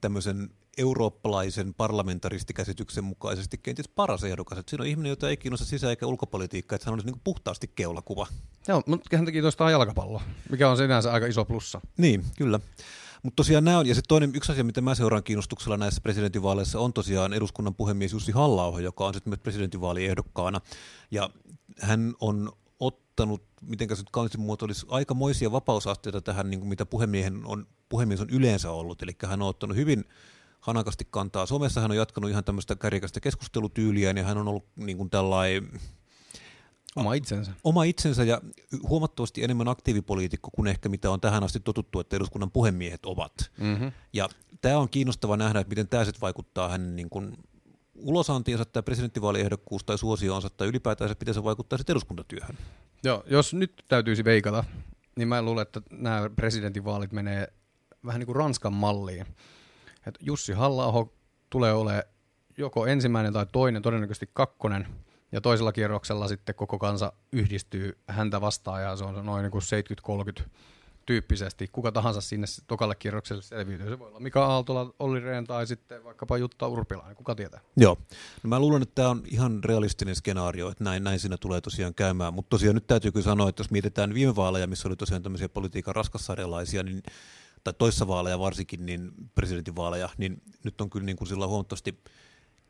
tämmöisen 0.00 0.50
eurooppalaisen 0.78 1.74
parlamentaristikäsityksen 1.74 3.04
mukaisesti 3.04 3.58
kenties 3.58 3.88
paras 3.88 4.24
ehdokas. 4.24 4.58
Että 4.58 4.70
siinä 4.70 4.82
on 4.82 4.88
ihminen, 4.88 5.10
jota 5.10 5.28
ei 5.28 5.36
kiinnosta 5.36 5.66
sisä- 5.66 5.90
eikä 5.90 6.06
ulkopolitiikka, 6.06 6.76
että 6.76 6.86
hän 6.86 6.94
olisi 6.94 7.06
niin 7.06 7.20
puhtaasti 7.24 7.70
keulakuva. 7.74 8.26
Joo, 8.68 8.82
mutta 8.86 9.16
hän 9.16 9.26
teki 9.26 9.40
tuosta 9.40 9.70
jalkapalloa, 9.70 10.22
mikä 10.50 10.70
on 10.70 10.76
sinänsä 10.76 11.12
aika 11.12 11.26
iso 11.26 11.44
plussa. 11.44 11.80
Niin, 11.96 12.24
kyllä. 12.38 12.60
Mutta 13.22 13.36
tosiaan 13.36 13.64
nämä 13.64 13.78
on, 13.78 13.86
ja 13.86 13.94
se 13.94 14.02
toinen 14.08 14.32
yksi 14.34 14.52
asia, 14.52 14.64
mitä 14.64 14.80
mä 14.80 14.94
seuraan 14.94 15.22
kiinnostuksella 15.22 15.76
näissä 15.76 16.00
presidentinvaaleissa, 16.00 16.78
on 16.78 16.92
tosiaan 16.92 17.32
eduskunnan 17.32 17.74
puhemies 17.74 18.12
Jussi 18.12 18.32
halla 18.32 18.80
joka 18.80 19.06
on 19.06 19.14
sitten 19.14 19.30
myös 19.30 19.40
presidentinvaaliehdokkaana. 19.40 20.60
Ja 21.10 21.30
hän 21.80 22.14
on 22.20 22.52
ottanut, 22.80 23.42
miten 23.60 23.88
se 23.88 23.96
nyt 23.96 24.10
kauniisti 24.10 24.38
muotoilisi, 24.38 24.86
aikamoisia 24.88 25.52
vapausasteita 25.52 26.20
tähän, 26.20 26.50
niin 26.50 26.60
kuin 26.60 26.68
mitä 26.68 26.86
puhemiehen 26.86 27.46
on, 27.46 27.66
puhemies 27.88 28.20
on 28.20 28.30
yleensä 28.30 28.70
ollut. 28.70 29.02
Eli 29.02 29.16
hän 29.26 29.42
on 29.42 29.48
ottanut 29.48 29.76
hyvin 29.76 30.04
hanakasti 30.60 31.06
kantaa 31.10 31.46
somessa, 31.46 31.80
hän 31.80 31.90
on 31.90 31.96
jatkanut 31.96 32.30
ihan 32.30 32.44
tämmöistä 32.44 32.76
kärjekästä 32.76 33.20
keskustelutyyliä, 33.20 34.10
ja 34.10 34.24
hän 34.24 34.38
on 34.38 34.48
ollut 34.48 34.66
niin 34.76 34.96
kuin 34.96 35.10
tällainen 35.10 35.80
Oma 36.96 37.14
itsensä. 37.14 37.52
Oma 37.64 37.84
itsensä 37.84 38.24
ja 38.24 38.40
huomattavasti 38.88 39.44
enemmän 39.44 39.68
aktiivipoliitikko 39.68 40.50
kuin 40.50 40.68
ehkä 40.68 40.88
mitä 40.88 41.10
on 41.10 41.20
tähän 41.20 41.44
asti 41.44 41.60
totuttu, 41.60 42.00
että 42.00 42.16
eduskunnan 42.16 42.50
puhemiehet 42.50 43.06
ovat. 43.06 43.50
Mm-hmm. 43.60 43.92
Ja 44.12 44.28
tämä 44.60 44.78
on 44.78 44.88
kiinnostava 44.88 45.36
nähdä, 45.36 45.60
että 45.60 45.68
miten 45.68 45.88
tämä 45.88 46.04
sitten 46.04 46.20
vaikuttaa 46.20 46.68
hänen 46.68 46.96
niin 46.96 47.10
kuin 47.10 47.36
ulosantiinsa 47.94 48.64
tai 48.64 48.82
presidenttivaaliehdokkuus 48.82 49.84
tai 49.84 49.98
suosioonsa 49.98 50.50
tai 50.50 50.68
ylipäätään 50.68 51.10
se, 51.10 51.16
miten 51.20 51.34
se 51.34 51.44
vaikuttaa 51.44 51.78
sitten 51.78 51.94
eduskuntatyöhön. 51.94 52.58
Joo, 53.04 53.24
jos 53.26 53.54
nyt 53.54 53.84
täytyisi 53.88 54.24
veikata, 54.24 54.64
niin 55.16 55.28
mä 55.28 55.42
luulen, 55.42 55.62
että 55.62 55.80
nämä 55.90 56.30
presidentinvaalit 56.36 57.12
menee 57.12 57.52
vähän 58.06 58.18
niin 58.18 58.26
kuin 58.26 58.36
Ranskan 58.36 58.72
malliin. 58.72 59.26
Että 60.06 60.20
Jussi 60.20 60.52
halla 60.52 61.08
tulee 61.50 61.72
olemaan 61.72 62.02
joko 62.58 62.86
ensimmäinen 62.86 63.32
tai 63.32 63.46
toinen, 63.52 63.82
todennäköisesti 63.82 64.30
kakkonen– 64.34 64.86
ja 65.32 65.40
toisella 65.40 65.72
kierroksella 65.72 66.28
sitten 66.28 66.54
koko 66.54 66.78
kansa 66.78 67.12
yhdistyy 67.32 67.98
häntä 68.08 68.40
vastaan 68.40 68.82
ja 68.82 68.96
se 68.96 69.04
on 69.04 69.26
noin 69.26 69.42
niin 69.42 70.42
70-30 70.42 70.48
tyyppisesti. 71.06 71.68
Kuka 71.72 71.92
tahansa 71.92 72.20
sinne 72.20 72.46
tokalle 72.66 72.94
kierrokselle 72.94 73.42
selviytyy. 73.42 73.88
Se 73.88 73.98
voi 73.98 74.08
olla 74.08 74.20
Mika 74.20 74.46
Aaltola, 74.46 74.94
Olli 74.98 75.20
Rehn 75.20 75.46
tai 75.46 75.66
sitten 75.66 76.04
vaikkapa 76.04 76.38
Jutta 76.38 76.68
Urpilainen, 76.68 77.16
kuka 77.16 77.34
tietää. 77.34 77.60
Joo. 77.76 77.98
No 78.42 78.48
mä 78.48 78.60
luulen, 78.60 78.82
että 78.82 78.94
tämä 78.94 79.08
on 79.08 79.22
ihan 79.26 79.64
realistinen 79.64 80.16
skenaario, 80.16 80.68
että 80.70 80.84
näin, 80.84 81.04
näin 81.04 81.20
siinä 81.20 81.36
tulee 81.36 81.60
tosiaan 81.60 81.94
käymään. 81.94 82.34
Mutta 82.34 82.50
tosiaan 82.50 82.74
nyt 82.74 82.86
täytyy 82.86 83.12
kyllä 83.12 83.24
sanoa, 83.24 83.48
että 83.48 83.60
jos 83.60 83.70
mietitään 83.70 84.14
viime 84.14 84.36
vaaleja, 84.36 84.66
missä 84.66 84.88
oli 84.88 84.96
tosiaan 84.96 85.22
tämmöisiä 85.22 85.48
politiikan 85.48 85.94
raskassarjalaisia, 85.94 86.82
niin 86.82 87.02
tai 87.64 87.74
toissa 87.78 88.08
vaaleja 88.08 88.38
varsinkin, 88.38 88.86
niin 88.86 89.12
presidentinvaaleja, 89.34 90.08
niin 90.16 90.42
nyt 90.64 90.80
on 90.80 90.90
kyllä 90.90 91.06
niin 91.06 91.16
kuin 91.16 91.28
sillä 91.28 91.46
huomattavasti 91.46 92.02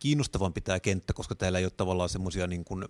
kiinnostavampi 0.03 0.61
tämä 0.61 0.81
kenttä, 0.81 1.13
koska 1.13 1.35
täällä 1.35 1.59
ei 1.59 1.65
ole 1.65 1.73
tavallaan 1.77 2.09
semmoisia 2.09 2.47
niin 2.47 2.65
kuin 2.65 2.85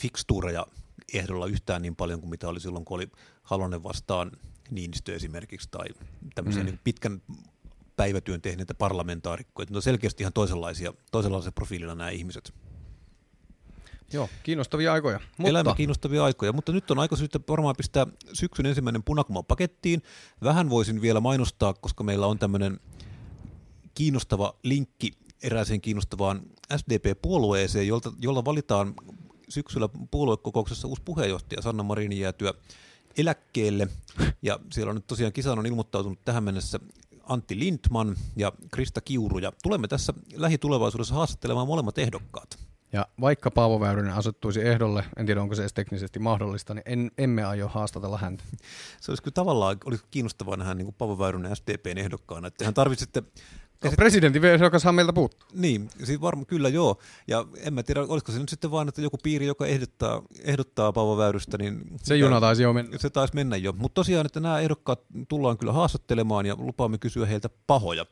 fikstuureja 0.00 0.66
ehdolla 1.14 1.46
yhtään 1.46 1.82
niin 1.82 1.96
paljon 1.96 2.20
kuin 2.20 2.30
mitä 2.30 2.48
oli 2.48 2.60
silloin, 2.60 2.84
kun 2.84 2.94
oli 2.94 3.08
Halonen 3.42 3.82
vastaan 3.82 4.32
Niinistö 4.70 5.14
esimerkiksi, 5.14 5.68
tai 5.70 5.86
tämmöisiä 6.34 6.62
mm. 6.62 6.66
niin 6.66 6.80
pitkän 6.84 7.22
päivätyön 7.96 8.42
tehneitä 8.42 8.74
parlamentaarikkoja. 8.74 9.66
Ne 9.70 9.76
on 9.76 9.82
selkeästi 9.82 10.22
ihan 10.22 10.32
toisenlaisia, 10.32 10.92
toisenlaisia 11.12 11.52
profiilina 11.52 11.94
nämä 11.94 12.10
ihmiset. 12.10 12.54
Joo, 14.12 14.28
kiinnostavia 14.42 14.92
aikoja. 14.92 15.20
Mutta... 15.38 15.50
Elämä 15.50 15.74
kiinnostavia 15.74 16.24
aikoja, 16.24 16.52
mutta 16.52 16.72
nyt 16.72 16.90
on 16.90 16.98
aika 16.98 17.16
syystä 17.16 17.40
varmaan 17.48 17.76
pistää 17.76 18.06
syksyn 18.32 18.66
ensimmäinen 18.66 19.02
punakuma 19.02 19.42
pakettiin. 19.42 20.02
Vähän 20.42 20.70
voisin 20.70 21.00
vielä 21.02 21.20
mainostaa, 21.20 21.74
koska 21.74 22.04
meillä 22.04 22.26
on 22.26 22.38
tämmöinen 22.38 22.80
kiinnostava 23.94 24.54
linkki 24.62 25.12
erääseen 25.42 25.80
kiinnostavaan 25.80 26.42
SDP-puolueeseen, 26.76 27.86
jolta, 27.86 28.12
jolla 28.20 28.44
valitaan 28.44 28.94
syksyllä 29.48 29.88
puoluekokouksessa 30.10 30.88
uusi 30.88 31.02
puheenjohtaja 31.04 31.62
Sanna 31.62 31.82
Marinin 31.82 32.20
jäätyä 32.20 32.54
eläkkeelle. 33.18 33.88
Ja 34.42 34.60
siellä 34.72 34.90
on 34.90 34.96
nyt 34.96 35.06
tosiaan 35.06 35.32
kisaan 35.32 35.58
on 35.58 35.66
ilmoittautunut 35.66 36.24
tähän 36.24 36.44
mennessä 36.44 36.80
Antti 37.22 37.58
Lindman 37.58 38.16
ja 38.36 38.52
Krista 38.72 39.00
Kiuru. 39.00 39.38
Ja 39.38 39.52
tulemme 39.62 39.88
tässä 39.88 40.14
lähitulevaisuudessa 40.34 41.14
haastattelemaan 41.14 41.66
molemmat 41.66 41.98
ehdokkaat. 41.98 42.58
Ja 42.92 43.06
vaikka 43.20 43.50
Paavo 43.50 43.80
Väyrynen 43.80 44.12
asettuisi 44.12 44.60
ehdolle, 44.60 45.04
en 45.16 45.26
tiedä 45.26 45.42
onko 45.42 45.54
se 45.54 45.62
edes 45.62 45.72
teknisesti 45.72 46.18
mahdollista, 46.18 46.74
niin 46.74 46.82
en, 46.86 47.10
emme 47.18 47.44
aio 47.44 47.68
haastatella 47.68 48.18
häntä. 48.18 48.44
Se 49.00 49.10
olisi 49.10 49.22
kyllä 49.22 49.34
tavallaan 49.34 49.76
olisi 49.84 50.04
kiinnostavaa 50.10 50.56
nähdä 50.56 50.74
niin 50.74 50.86
kuin 50.86 50.94
Paavo 50.98 51.18
Väyrynen 51.18 51.56
SDPn 51.56 51.98
ehdokkaana. 51.98 52.48
Että 52.48 52.64
hän 52.64 52.74
tarvitsette 52.74 53.22
No, 53.84 53.90
presidentin 53.96 54.44
ehdokashan 54.44 54.94
meiltä 54.94 55.12
puuttuu. 55.12 55.48
Niin, 55.52 55.88
siis 56.04 56.20
varma, 56.20 56.44
kyllä 56.44 56.68
joo. 56.68 56.98
Ja 57.28 57.44
en 57.58 57.74
mä 57.74 57.82
tiedä, 57.82 58.00
olisiko 58.08 58.32
se 58.32 58.38
nyt 58.38 58.48
sitten 58.48 58.70
vaan, 58.70 58.88
että 58.88 59.02
joku 59.02 59.18
piiri, 59.22 59.46
joka 59.46 59.66
ehdottaa, 59.66 60.22
ehdottaa 60.44 60.92
Paavo 60.92 61.16
Väyrystä, 61.16 61.58
niin... 61.58 61.80
Se 62.02 62.16
juna 62.16 62.40
taisi 62.40 62.62
jo 62.62 62.72
mennä. 62.72 62.98
Se 62.98 63.10
taisi 63.10 63.34
mennä 63.34 63.56
jo. 63.56 63.72
Mutta 63.72 63.94
tosiaan, 63.94 64.26
että 64.26 64.40
nämä 64.40 64.60
ehdokkaat 64.60 65.00
tullaan 65.28 65.58
kyllä 65.58 65.72
haastattelemaan 65.72 66.46
ja 66.46 66.56
lupaamme 66.58 66.98
kysyä 66.98 67.26
heiltä 67.26 67.50
pahoja. 67.66 68.06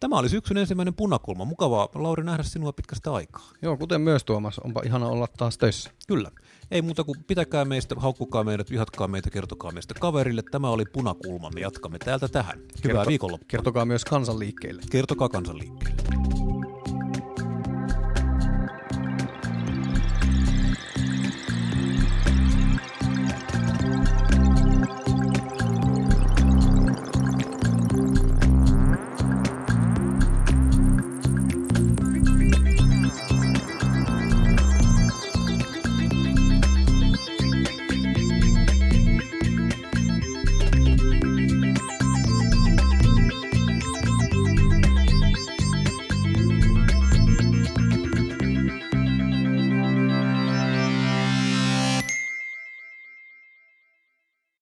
Tämä 0.00 0.18
oli 0.18 0.28
syksyn 0.28 0.56
ensimmäinen 0.56 0.94
punakulma. 0.94 1.44
Mukavaa, 1.44 1.88
Lauri, 1.94 2.24
nähdä 2.24 2.42
sinua 2.42 2.72
pitkästä 2.72 3.12
aikaa. 3.12 3.50
Joo, 3.62 3.76
kuten 3.76 4.00
myös 4.00 4.24
Tuomas. 4.24 4.58
Onpa 4.58 4.82
ihana 4.84 5.06
olla 5.06 5.28
taas 5.36 5.58
töissä. 5.58 5.90
Kyllä. 6.08 6.30
Ei 6.70 6.82
muuta 6.82 7.04
kuin 7.04 7.24
pitäkää 7.26 7.64
meistä, 7.64 7.94
haukkukaa 7.98 8.44
meidät, 8.44 8.70
vihatkaa 8.70 9.08
meitä, 9.08 9.30
kertokaa 9.30 9.72
meistä 9.72 9.94
kaverille. 10.00 10.42
Tämä 10.50 10.70
oli 10.70 10.84
Punakulma. 10.92 11.50
Me 11.54 11.60
jatkamme 11.60 11.98
täältä 11.98 12.28
tähän. 12.28 12.58
Hyvää 12.58 12.96
Kerto, 12.96 13.08
viikonloppua. 13.08 13.46
Kertokaa 13.48 13.84
myös 13.84 14.04
kansanliikkeelle. 14.04 14.82
Kertokaa 15.10 15.28
kansanliikkeelle. 15.28 16.39